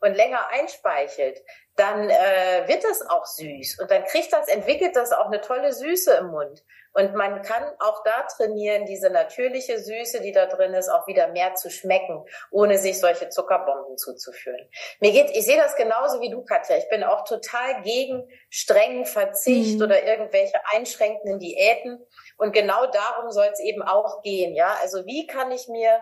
und 0.00 0.14
länger 0.14 0.48
einspeichelt, 0.48 1.42
dann 1.76 2.10
äh, 2.10 2.68
wird 2.68 2.84
das 2.84 3.02
auch 3.08 3.24
süß 3.24 3.78
und 3.80 3.90
dann 3.90 4.04
kriegt 4.04 4.32
das, 4.32 4.48
entwickelt 4.48 4.96
das 4.96 5.12
auch 5.12 5.26
eine 5.26 5.40
tolle 5.40 5.72
Süße 5.72 6.12
im 6.14 6.26
Mund. 6.26 6.62
Und 6.92 7.14
man 7.14 7.42
kann 7.42 7.62
auch 7.78 8.02
da 8.02 8.24
trainieren, 8.36 8.84
diese 8.84 9.10
natürliche 9.10 9.78
Süße, 9.78 10.20
die 10.20 10.32
da 10.32 10.46
drin 10.46 10.74
ist, 10.74 10.88
auch 10.88 11.06
wieder 11.06 11.28
mehr 11.28 11.54
zu 11.54 11.70
schmecken, 11.70 12.24
ohne 12.50 12.78
sich 12.78 12.98
solche 12.98 13.28
Zuckerbomben 13.28 13.96
zuzuführen. 13.96 14.68
Mir 14.98 15.12
geht, 15.12 15.30
ich 15.30 15.46
sehe 15.46 15.56
das 15.56 15.76
genauso 15.76 16.20
wie 16.20 16.30
du, 16.30 16.42
Katja. 16.44 16.76
Ich 16.76 16.88
bin 16.88 17.04
auch 17.04 17.24
total 17.24 17.82
gegen 17.82 18.28
strengen 18.48 19.06
Verzicht 19.06 19.78
mhm. 19.78 19.84
oder 19.84 20.02
irgendwelche 20.02 20.60
einschränkenden 20.72 21.38
Diäten. 21.38 22.04
Und 22.36 22.52
genau 22.52 22.86
darum 22.86 23.30
soll 23.30 23.48
es 23.52 23.60
eben 23.60 23.82
auch 23.82 24.22
gehen. 24.22 24.56
Ja, 24.56 24.76
also 24.82 25.06
wie 25.06 25.28
kann 25.28 25.52
ich 25.52 25.68
mir 25.68 26.00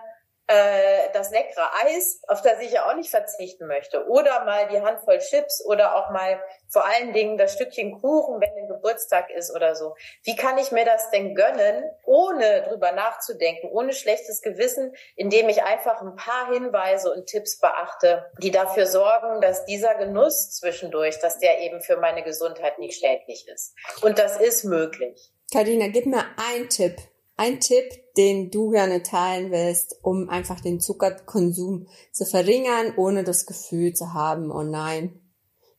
äh, 0.48 1.10
das 1.12 1.30
leckere 1.30 1.70
Eis, 1.84 2.22
auf 2.26 2.40
das 2.40 2.60
ich 2.60 2.72
ja 2.72 2.88
auch 2.88 2.94
nicht 2.94 3.10
verzichten 3.10 3.66
möchte, 3.66 4.08
oder 4.08 4.44
mal 4.44 4.66
die 4.68 4.80
Handvoll 4.80 5.18
Chips 5.18 5.62
oder 5.64 5.94
auch 5.94 6.10
mal 6.10 6.42
vor 6.68 6.84
allen 6.86 7.12
Dingen 7.12 7.36
das 7.36 7.52
Stückchen 7.52 8.00
Kuchen, 8.00 8.40
wenn 8.40 8.50
ein 8.56 8.68
Geburtstag 8.68 9.30
ist 9.30 9.54
oder 9.54 9.76
so. 9.76 9.94
Wie 10.22 10.36
kann 10.36 10.56
ich 10.56 10.72
mir 10.72 10.86
das 10.86 11.10
denn 11.10 11.34
gönnen, 11.34 11.84
ohne 12.06 12.62
drüber 12.62 12.92
nachzudenken, 12.92 13.68
ohne 13.70 13.92
schlechtes 13.92 14.40
Gewissen, 14.40 14.94
indem 15.16 15.50
ich 15.50 15.62
einfach 15.62 16.00
ein 16.00 16.16
paar 16.16 16.50
Hinweise 16.52 17.12
und 17.12 17.26
Tipps 17.26 17.58
beachte, 17.60 18.30
die 18.42 18.50
dafür 18.50 18.86
sorgen, 18.86 19.42
dass 19.42 19.66
dieser 19.66 19.96
Genuss 19.96 20.52
zwischendurch, 20.52 21.18
dass 21.20 21.38
der 21.38 21.60
eben 21.60 21.82
für 21.82 21.98
meine 21.98 22.22
Gesundheit 22.22 22.78
nicht 22.78 22.98
schädlich 22.98 23.46
ist. 23.48 23.74
Und 24.00 24.18
das 24.18 24.40
ist 24.40 24.64
möglich. 24.64 25.30
Karina, 25.52 25.88
gib 25.88 26.06
mir 26.06 26.24
einen 26.36 26.68
Tipp, 26.68 26.96
ein 27.38 27.60
Tipp, 27.60 28.14
den 28.16 28.50
du 28.50 28.70
gerne 28.70 29.02
teilen 29.02 29.52
willst, 29.52 29.96
um 30.02 30.28
einfach 30.28 30.60
den 30.60 30.80
Zuckerkonsum 30.80 31.88
zu 32.12 32.26
verringern, 32.26 32.94
ohne 32.96 33.22
das 33.22 33.46
Gefühl 33.46 33.94
zu 33.94 34.12
haben, 34.12 34.50
oh 34.50 34.64
nein, 34.64 35.20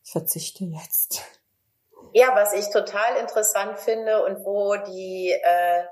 ich 0.03 0.11
verzichte 0.11 0.63
jetzt. 0.63 1.21
Ja, 2.13 2.33
was 2.33 2.53
ich 2.53 2.69
total 2.71 3.17
interessant 3.17 3.77
finde 3.77 4.23
und 4.23 4.43
wo 4.45 4.75
die 4.77 5.31
äh, 5.31 5.83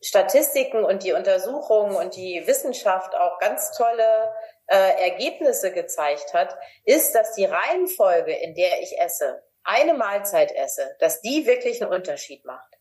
Statistiken 0.00 0.84
und 0.84 1.02
die 1.02 1.12
Untersuchungen 1.12 1.96
und 1.96 2.14
die 2.14 2.44
Wissenschaft 2.46 3.14
auch 3.16 3.40
ganz 3.40 3.72
tolle 3.76 4.30
äh, 4.68 5.10
Ergebnisse 5.10 5.72
gezeigt 5.72 6.34
hat, 6.34 6.56
ist, 6.84 7.14
dass 7.16 7.34
die 7.34 7.46
Reihenfolge, 7.46 8.32
in 8.32 8.54
der 8.54 8.80
ich 8.80 8.96
esse, 8.98 9.42
eine 9.64 9.94
Mahlzeit 9.94 10.52
esse, 10.52 10.96
dass 11.00 11.20
die 11.20 11.46
wirklich 11.46 11.82
einen 11.82 11.92
Unterschied 11.92 12.44
macht. 12.44 12.75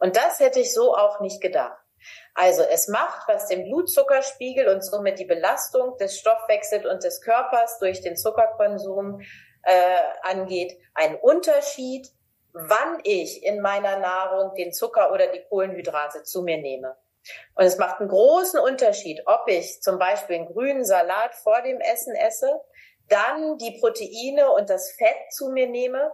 Und 0.00 0.16
das 0.16 0.40
hätte 0.40 0.58
ich 0.58 0.74
so 0.74 0.96
auch 0.96 1.20
nicht 1.20 1.40
gedacht. 1.40 1.78
Also 2.34 2.62
es 2.62 2.88
macht, 2.88 3.28
was 3.28 3.46
den 3.46 3.64
Blutzuckerspiegel 3.64 4.68
und 4.68 4.82
somit 4.82 5.18
die 5.18 5.26
Belastung 5.26 5.96
des 5.98 6.18
Stoffwechsels 6.18 6.86
und 6.86 7.04
des 7.04 7.20
Körpers 7.20 7.78
durch 7.78 8.00
den 8.00 8.16
Zuckerkonsum 8.16 9.20
äh, 9.62 9.98
angeht, 10.22 10.78
einen 10.94 11.16
Unterschied, 11.16 12.08
wann 12.52 13.00
ich 13.04 13.44
in 13.44 13.60
meiner 13.60 13.98
Nahrung 13.98 14.54
den 14.54 14.72
Zucker 14.72 15.12
oder 15.12 15.26
die 15.28 15.44
Kohlenhydrate 15.48 16.22
zu 16.22 16.42
mir 16.42 16.56
nehme. 16.56 16.96
Und 17.54 17.64
es 17.64 17.76
macht 17.76 18.00
einen 18.00 18.08
großen 18.08 18.58
Unterschied, 18.58 19.22
ob 19.26 19.46
ich 19.46 19.82
zum 19.82 19.98
Beispiel 19.98 20.36
einen 20.36 20.52
grünen 20.52 20.84
Salat 20.84 21.34
vor 21.34 21.60
dem 21.60 21.78
Essen 21.80 22.14
esse, 22.14 22.60
dann 23.08 23.58
die 23.58 23.78
Proteine 23.78 24.50
und 24.52 24.70
das 24.70 24.92
Fett 24.92 25.32
zu 25.32 25.50
mir 25.50 25.66
nehme 25.66 26.10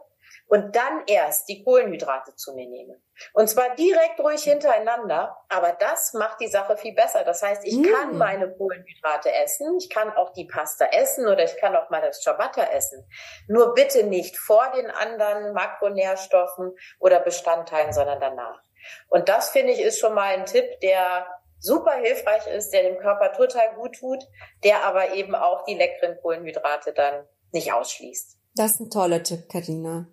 und 0.49 0.77
dann 0.77 1.03
erst 1.07 1.49
die 1.49 1.65
Kohlenhydrate 1.65 2.35
zu 2.37 2.55
mir 2.55 2.69
nehme. 2.69 3.01
Und 3.33 3.49
zwar 3.49 3.75
direkt 3.75 4.21
ruhig 4.21 4.43
hintereinander, 4.43 5.37
aber 5.49 5.73
das 5.73 6.13
macht 6.13 6.41
die 6.41 6.49
Sache 6.49 6.77
viel 6.77 6.95
besser. 6.95 7.25
Das 7.25 7.43
heißt, 7.43 7.65
ich 7.65 7.79
mm. 7.79 7.85
kann 7.85 8.19
meine 8.19 8.53
Kohlenhydrate 8.55 9.33
essen, 9.33 9.77
ich 9.79 9.91
kann 9.91 10.11
auch 10.11 10.33
die 10.35 10.45
Pasta 10.45 10.87
essen 10.87 11.27
oder 11.27 11.45
ich 11.45 11.57
kann 11.57 11.75
auch 11.75 11.91
mal 11.91 12.03
das 12.03 12.21
Ciabatta 12.21 12.63
essen. 12.65 13.09
Nur 13.49 13.75
bitte 13.75 14.05
nicht 14.05 14.37
vor 14.37 14.71
den 14.77 14.91
anderen 14.91 15.53
Makronährstoffen 15.53 16.77
oder 17.01 17.21
Bestandteilen, 17.21 17.93
sondern 17.93 18.21
danach. 18.21 18.61
Und 19.09 19.29
das 19.29 19.51
finde 19.51 19.73
ich 19.73 19.81
ist 19.81 19.99
schon 19.99 20.15
mal 20.15 20.35
ein 20.35 20.47
Tipp, 20.47 20.81
der 20.81 21.27
super 21.59 21.95
hilfreich 21.95 22.47
ist, 22.47 22.73
der 22.73 22.83
dem 22.83 22.99
Körper 22.99 23.33
total 23.33 23.75
gut 23.75 23.97
tut, 23.97 24.23
der 24.63 24.85
aber 24.85 25.15
eben 25.15 25.35
auch 25.35 25.65
die 25.65 25.75
leckeren 25.75 26.21
Kohlenhydrate 26.21 26.93
dann 26.93 27.27
nicht 27.53 27.73
ausschließt. 27.73 28.37
Das 28.55 28.73
ist 28.73 28.81
ein 28.81 28.91
toller 28.91 29.23
Tipp, 29.23 29.49
Karina. 29.51 30.07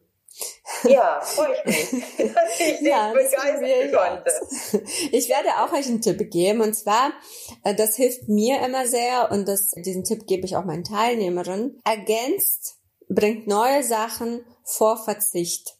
Ja, 0.83 1.21
freue 1.21 1.53
ich 1.53 1.91
mich, 1.91 2.03
dass 2.33 2.59
ich 2.59 2.81
ja, 2.81 3.13
dich 3.13 3.29
begeistern 3.29 3.91
konnte. 3.91 4.87
Ich 5.11 5.29
werde 5.29 5.49
auch 5.59 5.71
euch 5.71 5.87
einen 5.87 6.01
Tipp 6.01 6.31
geben 6.31 6.61
und 6.61 6.73
zwar, 6.73 7.13
äh, 7.63 7.75
das 7.75 7.95
hilft 7.95 8.27
mir 8.27 8.59
immer 8.65 8.87
sehr 8.87 9.31
und 9.31 9.47
das, 9.47 9.71
diesen 9.71 10.03
Tipp 10.03 10.25
gebe 10.25 10.45
ich 10.45 10.55
auch 10.55 10.65
meinen 10.65 10.83
Teilnehmerinnen. 10.83 11.81
Ergänzt, 11.85 12.77
bringt 13.09 13.47
neue 13.47 13.83
Sachen 13.83 14.43
vor 14.63 14.97
Verzicht. 14.97 15.77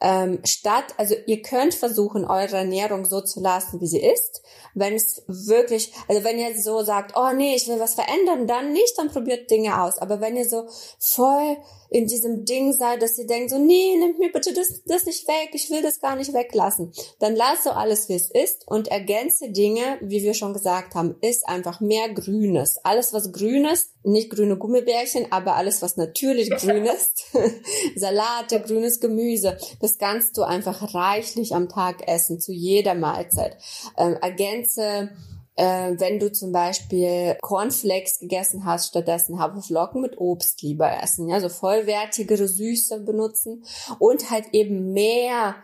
Ähm, 0.00 0.40
statt, 0.44 0.94
also 0.96 1.14
ihr 1.26 1.42
könnt 1.42 1.74
versuchen, 1.74 2.24
eure 2.24 2.58
Ernährung 2.58 3.04
so 3.04 3.20
zu 3.20 3.40
lassen, 3.40 3.80
wie 3.80 3.86
sie 3.86 4.00
ist. 4.00 4.42
Wenn 4.74 4.94
es 4.94 5.22
wirklich, 5.26 5.92
also 6.06 6.22
wenn 6.22 6.38
ihr 6.38 6.60
so 6.60 6.82
sagt, 6.82 7.16
oh 7.16 7.32
nee, 7.34 7.56
ich 7.56 7.66
will 7.66 7.80
was 7.80 7.94
verändern, 7.94 8.46
dann 8.46 8.72
nicht, 8.72 8.96
dann 8.98 9.10
probiert 9.10 9.50
Dinge 9.50 9.82
aus. 9.82 9.98
Aber 9.98 10.20
wenn 10.20 10.36
ihr 10.36 10.48
so 10.48 10.68
voll 10.98 11.56
in 11.90 12.06
diesem 12.06 12.44
Ding 12.44 12.72
seid, 12.72 13.02
dass 13.02 13.18
ihr 13.18 13.26
denkt 13.26 13.50
so, 13.50 13.58
nee, 13.58 13.96
nimmt 13.96 14.18
mir 14.18 14.32
bitte 14.32 14.52
das, 14.52 14.82
das 14.84 15.06
nicht 15.06 15.26
weg, 15.28 15.50
ich 15.52 15.70
will 15.70 15.82
das 15.82 16.00
gar 16.00 16.16
nicht 16.16 16.32
weglassen, 16.32 16.92
dann 17.18 17.36
lasst 17.36 17.64
so 17.64 17.70
alles, 17.70 18.08
wie 18.08 18.14
es 18.14 18.30
ist 18.30 18.66
und 18.66 18.88
ergänze 18.88 19.50
Dinge, 19.50 19.98
wie 20.00 20.22
wir 20.22 20.34
schon 20.34 20.52
gesagt 20.52 20.94
haben, 20.94 21.16
ist 21.20 21.48
einfach 21.48 21.80
mehr 21.80 22.08
Grünes. 22.12 22.78
Alles, 22.84 23.12
was 23.12 23.32
grün 23.32 23.64
ist, 23.64 23.90
nicht 24.02 24.30
grüne 24.30 24.56
Gummibärchen, 24.56 25.30
aber 25.30 25.56
alles, 25.56 25.82
was 25.82 25.96
natürlich 25.96 26.50
grün 26.56 26.86
ist, 26.86 27.24
Salate, 27.96 28.60
grünes 28.60 29.00
Gemüse, 29.00 29.58
das 29.80 29.98
kannst 29.98 30.36
du 30.36 30.42
einfach 30.42 30.94
reichlich 30.94 31.54
am 31.54 31.68
Tag 31.68 32.06
essen, 32.08 32.40
zu 32.40 32.52
jeder 32.52 32.94
Mahlzeit. 32.94 33.56
Ähm, 33.96 34.16
ergänze 34.20 35.10
äh, 35.56 35.94
wenn 35.98 36.18
du 36.18 36.30
zum 36.30 36.52
Beispiel 36.52 37.36
Cornflakes 37.40 38.18
gegessen 38.18 38.66
hast, 38.66 38.88
stattdessen 38.88 39.38
Haferflocken 39.38 40.02
mit 40.02 40.18
Obst 40.18 40.60
lieber 40.62 41.02
essen. 41.02 41.28
Ja, 41.28 41.40
so 41.40 41.48
vollwertigere 41.48 42.46
Süße 42.46 43.00
benutzen 43.00 43.64
und 43.98 44.30
halt 44.30 44.48
eben 44.52 44.92
mehr 44.92 45.56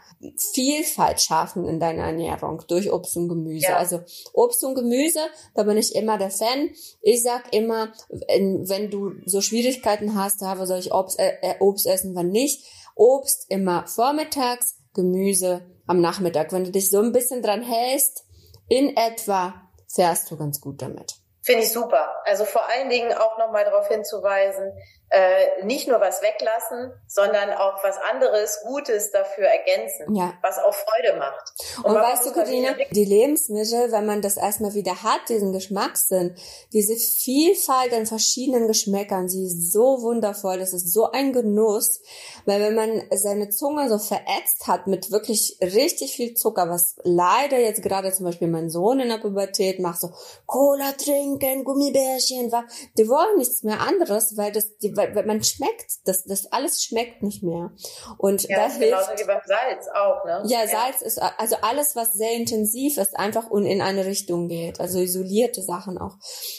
Vielfalt 0.55 1.21
schaffen 1.21 1.69
in 1.69 1.79
deiner 1.79 2.05
Ernährung 2.05 2.63
durch 2.69 2.91
Obst 2.91 3.17
und 3.19 3.29
Gemüse. 3.29 3.67
Ja. 3.67 3.77
Also 3.77 4.01
Obst 4.33 4.65
und 4.65 4.75
Gemüse, 4.75 5.21
da 5.55 5.65
bin 5.65 5.77
ich 5.77 5.95
immer 5.95 6.17
der 6.17 6.31
Fan. 6.31 6.71
Ich 7.03 7.23
sag 7.23 7.53
immer, 7.53 7.93
wenn 8.09 8.91
du 8.91 9.13
so 9.27 9.43
Schwierigkeiten 9.43 10.15
hast, 10.15 10.41
da 10.41 10.65
soll 10.65 10.79
ich 10.79 10.93
Obst, 10.93 11.19
äh, 11.19 11.35
äh, 11.43 11.55
Obst 11.61 11.87
essen, 11.87 12.15
wann 12.15 12.31
nicht. 12.31 12.65
Obst 12.95 13.47
immer 13.51 13.87
vormittags, 13.87 14.77
Gemüse 14.95 15.67
am 15.87 16.01
Nachmittag. 16.01 16.53
Wenn 16.53 16.65
du 16.65 16.71
dich 16.71 16.89
so 16.89 17.01
ein 17.01 17.13
bisschen 17.13 17.43
dran 17.43 17.63
hältst, 17.63 18.25
in 18.69 18.97
etwa 18.97 19.55
fährst 19.95 20.31
du 20.31 20.37
ganz 20.37 20.61
gut 20.61 20.81
damit. 20.83 21.15
Finde 21.43 21.63
ich 21.63 21.73
super. 21.73 22.23
Also 22.25 22.45
vor 22.45 22.69
allen 22.69 22.89
Dingen 22.89 23.13
auch 23.13 23.37
nochmal 23.39 23.65
darauf 23.65 23.89
hinzuweisen, 23.89 24.73
äh, 25.13 25.65
nicht 25.65 25.89
nur 25.89 26.01
was 26.01 26.23
weglassen, 26.23 26.91
sondern 27.07 27.51
auch 27.51 27.85
was 27.85 27.99
anderes, 28.11 28.61
Gutes 28.63 29.11
dafür 29.11 29.45
ergänzen, 29.45 30.15
ja. 30.15 30.33
was 30.43 30.59
auch 30.59 30.75
Freude 30.75 31.19
macht. 31.19 31.53
Und, 31.85 31.93
Und 31.93 31.97
weißt 31.97 32.25
du, 32.25 32.33
Katharina, 32.33 32.75
die 32.91 33.05
Lebensmittel, 33.05 33.93
wenn 33.93 34.07
man 34.07 34.23
das 34.23 34.39
erstmal 34.39 34.73
wieder 34.73 35.03
hat, 35.03 35.29
diesen 35.29 35.53
Geschmackssinn, 35.53 36.35
diese 36.73 36.97
Vielfalt 36.97 37.93
an 37.93 38.07
verschiedenen 38.07 38.67
Geschmäckern, 38.67 39.29
sie 39.29 39.47
ist 39.47 39.71
so 39.73 40.01
wundervoll, 40.01 40.59
das 40.59 40.73
ist 40.73 40.93
so 40.93 41.11
ein 41.11 41.35
Genuss, 41.35 42.01
weil 42.47 42.63
wenn 42.63 42.75
man 42.75 43.03
seine 43.11 43.51
Zunge 43.51 43.91
so 43.91 43.99
verätzt 43.99 44.67
hat 44.67 44.87
mit 44.87 45.11
wirklich 45.11 45.59
richtig 45.61 46.17
viel 46.17 46.33
Zucker, 46.35 46.71
was 46.71 46.97
leider 47.03 47.59
jetzt 47.59 47.83
gerade 47.83 48.13
zum 48.13 48.25
Beispiel 48.25 48.49
mein 48.49 48.71
Sohn 48.71 49.01
in 49.01 49.11
der 49.11 49.19
Pubertät 49.19 49.79
macht, 49.79 50.01
so 50.01 50.11
Cola 50.47 50.93
trinken, 50.93 51.65
Gummibärchen, 51.65 52.51
die 52.97 53.09
wollen 53.09 53.37
nichts 53.37 53.63
mehr 53.63 53.81
anderes, 53.81 54.39
weil 54.39 54.53
das, 54.53 54.79
die, 54.79 54.97
weil, 55.15 55.27
man 55.27 55.43
schmeckt, 55.43 56.07
das, 56.07 56.25
das 56.25 56.51
alles 56.53 56.85
schmeckt 56.85 57.23
nicht 57.23 57.43
mehr. 57.43 57.73
Und 58.19 58.43
ja, 58.49 58.57
da 58.57 58.65
das 58.65 58.77
hilft, 58.77 58.91
genauso 58.91 59.23
wie 59.23 59.27
beim 59.27 59.41
Salz 59.45 59.89
auch, 59.95 60.25
ne? 60.25 60.43
Ja, 60.47 60.67
Salz 60.67 61.01
ja. 61.01 61.07
ist 61.07 61.19
also 61.19 61.57
alles, 61.63 61.97
was 61.97 62.13
sehr 62.13 62.33
intensiv 62.33 62.99
ist, 62.99 63.19
einfach 63.19 63.51
und 63.51 63.67
in 63.67 63.81
eine 63.83 64.07
Richtung 64.07 64.49
geht. 64.49 64.81
Also 64.81 64.99
isolierte 65.01 65.63
Sachen 65.63 65.99
auch. 65.99 66.17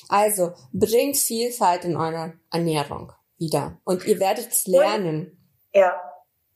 Also 0.09 0.53
bringt 0.71 1.17
Vielfalt 1.17 1.85
in 1.85 1.97
eure 1.97 2.33
Ernährung 2.51 3.11
wieder. 3.37 3.77
Und 3.83 4.05
ihr 4.05 4.19
werdet 4.19 4.51
es 4.51 4.67
lernen. 4.67 5.37
Und, 5.71 5.79
ja, 5.79 5.99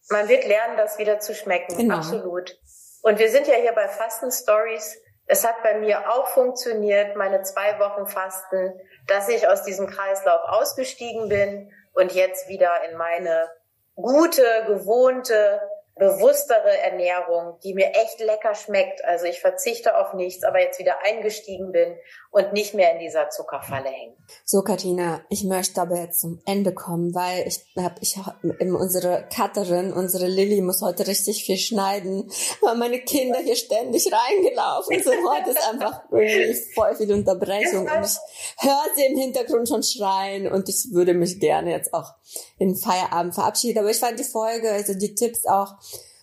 man 0.09 0.29
wird 0.29 0.47
lernen, 0.47 0.77
das 0.77 0.97
wieder 0.97 1.19
zu 1.19 1.33
schmecken. 1.35 1.75
Genau. 1.77 1.97
Absolut. 1.97 2.57
Und 3.01 3.19
wir 3.19 3.29
sind 3.29 3.47
ja 3.47 3.55
hier 3.55 3.73
bei 3.73 3.87
Fasten 3.87 4.31
Stories. 4.31 4.97
Es 5.25 5.45
hat 5.45 5.61
bei 5.63 5.79
mir 5.79 6.09
auch 6.09 6.27
funktioniert, 6.27 7.17
meine 7.17 7.41
zwei 7.41 7.77
Wochen 7.79 8.07
Fasten, 8.07 8.79
dass 9.07 9.27
ich 9.27 9.47
aus 9.47 9.63
diesem 9.63 9.87
Kreislauf 9.87 10.41
ausgestiegen 10.47 11.27
bin 11.27 11.71
und 11.97 12.13
jetzt 12.13 12.47
wieder 12.47 12.71
in 12.89 12.95
meine 12.95 13.49
gute, 13.95 14.43
gewohnte 14.67 15.59
bewusstere 15.97 16.77
Ernährung, 16.83 17.59
die 17.63 17.73
mir 17.73 17.91
echt 17.93 18.19
lecker 18.19 18.55
schmeckt. 18.55 19.03
Also 19.05 19.25
ich 19.25 19.39
verzichte 19.39 19.97
auf 19.97 20.13
nichts, 20.13 20.43
aber 20.43 20.59
jetzt 20.59 20.79
wieder 20.79 21.03
eingestiegen 21.03 21.71
bin 21.71 21.95
und 22.31 22.53
nicht 22.53 22.73
mehr 22.73 22.93
in 22.93 22.99
dieser 22.99 23.29
Zuckerfalle 23.29 23.89
hänge. 23.89 24.15
So, 24.45 24.61
Katina, 24.61 25.21
ich 25.29 25.43
möchte 25.43 25.81
aber 25.81 25.97
jetzt 25.97 26.21
zum 26.21 26.41
Ende 26.45 26.73
kommen, 26.73 27.15
weil 27.15 27.47
ich 27.47 27.65
habe, 27.77 27.95
ich 28.01 28.17
unsere 28.59 29.27
Cutterin, 29.35 29.93
unsere 29.93 30.27
Lilly 30.27 30.61
muss 30.61 30.81
heute 30.81 31.07
richtig 31.07 31.43
viel 31.45 31.57
schneiden, 31.57 32.29
weil 32.61 32.75
meine 32.75 32.99
Kinder 32.99 33.39
hier 33.39 33.55
ständig 33.55 34.11
reingelaufen 34.11 35.01
sind. 35.01 35.17
Heute 35.29 35.51
ist 35.51 35.69
einfach 35.69 36.03
irgendwie 36.11 36.53
voll 36.73 36.95
viel 36.95 37.11
Unterbrechung 37.13 37.87
und 37.87 38.05
ich 38.05 38.17
höre 38.59 38.85
sie 38.95 39.05
im 39.05 39.17
Hintergrund 39.17 39.67
schon 39.67 39.83
schreien 39.83 40.51
und 40.51 40.69
ich 40.69 40.87
würde 40.91 41.13
mich 41.13 41.39
gerne 41.39 41.71
jetzt 41.71 41.93
auch 41.93 42.16
in 42.57 42.75
Feierabend 42.75 43.35
verabschieden. 43.35 43.79
Aber 43.79 43.89
ich 43.89 43.99
fand 43.99 44.19
die 44.19 44.23
Folge, 44.23 44.71
also 44.71 44.93
die 44.93 45.15
Tipps 45.15 45.45
auch 45.45 45.75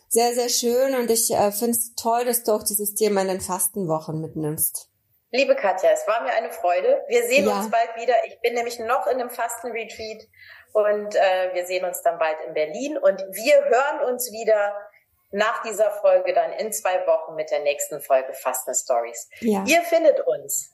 sehr, 0.08 0.32
sehr 0.34 0.48
schön 0.48 0.94
und 0.94 1.10
ich 1.10 1.30
äh, 1.32 1.50
finde 1.50 1.72
es 1.72 1.94
toll, 1.96 2.24
dass 2.24 2.44
du 2.44 2.52
auch 2.52 2.62
dieses 2.62 2.94
Thema 2.94 3.22
in 3.22 3.28
den 3.28 3.40
Fastenwochen 3.40 4.20
mitnimmst. 4.20 4.88
Liebe 5.32 5.56
Katja, 5.56 5.90
es 5.90 6.06
war 6.06 6.22
mir 6.22 6.32
eine 6.32 6.52
Freude. 6.52 7.02
Wir 7.08 7.24
sehen 7.26 7.46
ja. 7.46 7.58
uns 7.58 7.68
bald 7.68 7.96
wieder. 7.96 8.14
Ich 8.26 8.40
bin 8.40 8.54
nämlich 8.54 8.78
noch 8.78 9.08
in 9.08 9.20
einem 9.20 9.30
Fastenretreat 9.30 10.28
und 10.72 11.16
äh, 11.16 11.52
wir 11.54 11.66
sehen 11.66 11.84
uns 11.84 12.02
dann 12.02 12.20
bald 12.20 12.36
in 12.46 12.54
Berlin 12.54 12.96
und 12.96 13.18
wir 13.18 13.64
hören 13.64 14.12
uns 14.12 14.30
wieder 14.30 14.72
nach 15.32 15.62
dieser 15.62 15.90
Folge 15.90 16.32
dann 16.32 16.52
in 16.52 16.72
zwei 16.72 17.04
Wochen 17.08 17.34
mit 17.34 17.50
der 17.50 17.60
nächsten 17.60 18.00
Folge 18.00 18.32
Fasten 18.34 18.74
Stories. 18.74 19.28
Ja. 19.40 19.64
Ihr 19.66 19.82
findet 19.82 20.20
uns. 20.20 20.70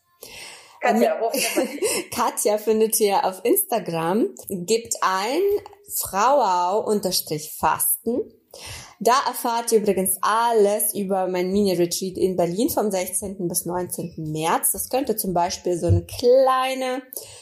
Katja, 0.80 1.20
wo 1.20 1.30
findet 1.30 2.10
Katja 2.14 2.58
findet 2.58 3.00
ihr 3.00 3.24
auf 3.24 3.40
Instagram. 3.44 4.34
Gibt 4.48 4.96
ein 5.02 5.40
Frauau-Fasten. 5.94 8.34
Da 8.98 9.14
erfahrt 9.26 9.70
ihr 9.72 9.78
übrigens 9.78 10.18
alles 10.20 10.94
über 10.94 11.26
mein 11.26 11.50
Mini-Retreat 11.52 12.18
in 12.18 12.36
Berlin 12.36 12.68
vom 12.68 12.90
16. 12.90 13.48
bis 13.48 13.64
19. 13.64 14.30
März. 14.32 14.72
Das 14.72 14.90
könnte 14.90 15.16
zum 15.16 15.32
Beispiel 15.32 15.78
so 15.78 15.86
eine 15.86 16.04
kleine, 16.04 17.00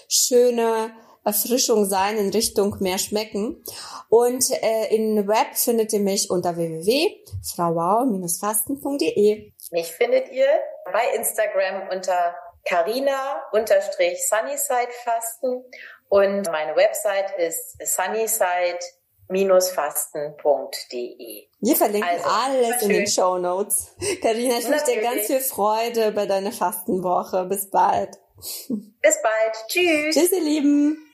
schöne 0.09 0.92
Erfrischung 1.24 1.87
sein 1.87 2.18
in 2.18 2.31
Richtung 2.31 2.77
mehr 2.81 2.98
schmecken. 2.98 3.64
Und 4.09 4.48
äh, 4.62 4.94
in 4.94 5.27
Web 5.27 5.57
findet 5.57 5.92
ihr 5.92 5.98
mich 6.01 6.31
unter 6.31 6.57
www.frauau-fasten.de. 6.57 9.53
Mich 9.70 9.88
findet 9.88 10.31
ihr 10.31 10.46
bei 10.85 11.16
Instagram 11.16 11.88
unter 11.90 12.37
carina-sunnyside-fasten 12.69 15.65
und 16.09 16.51
meine 16.51 16.75
Website 16.77 17.31
ist 17.39 17.77
sunnyside 17.85 18.79
fasten.de. 19.75 21.49
Wir 21.61 21.77
verlinken 21.77 22.09
also, 22.09 22.25
alles 22.27 22.83
in 22.83 22.89
den 22.89 23.07
Show 23.07 23.39
Notes. 23.39 23.95
Karina, 24.23 24.59
ich 24.59 24.69
wünsche 24.69 24.87
dir 24.87 25.03
ganz 25.03 25.27
viel 25.27 25.41
Freude 25.41 26.13
bei 26.13 26.25
deiner 26.27 26.53
Fastenwoche. 26.53 27.45
Bis 27.45 27.71
bald. 27.71 28.19
Bis 28.39 29.23
bald. 29.23 29.55
Tschüss. 29.69 30.15
Tschüss, 30.15 30.33
ihr 30.33 30.41
Lieben. 30.41 31.08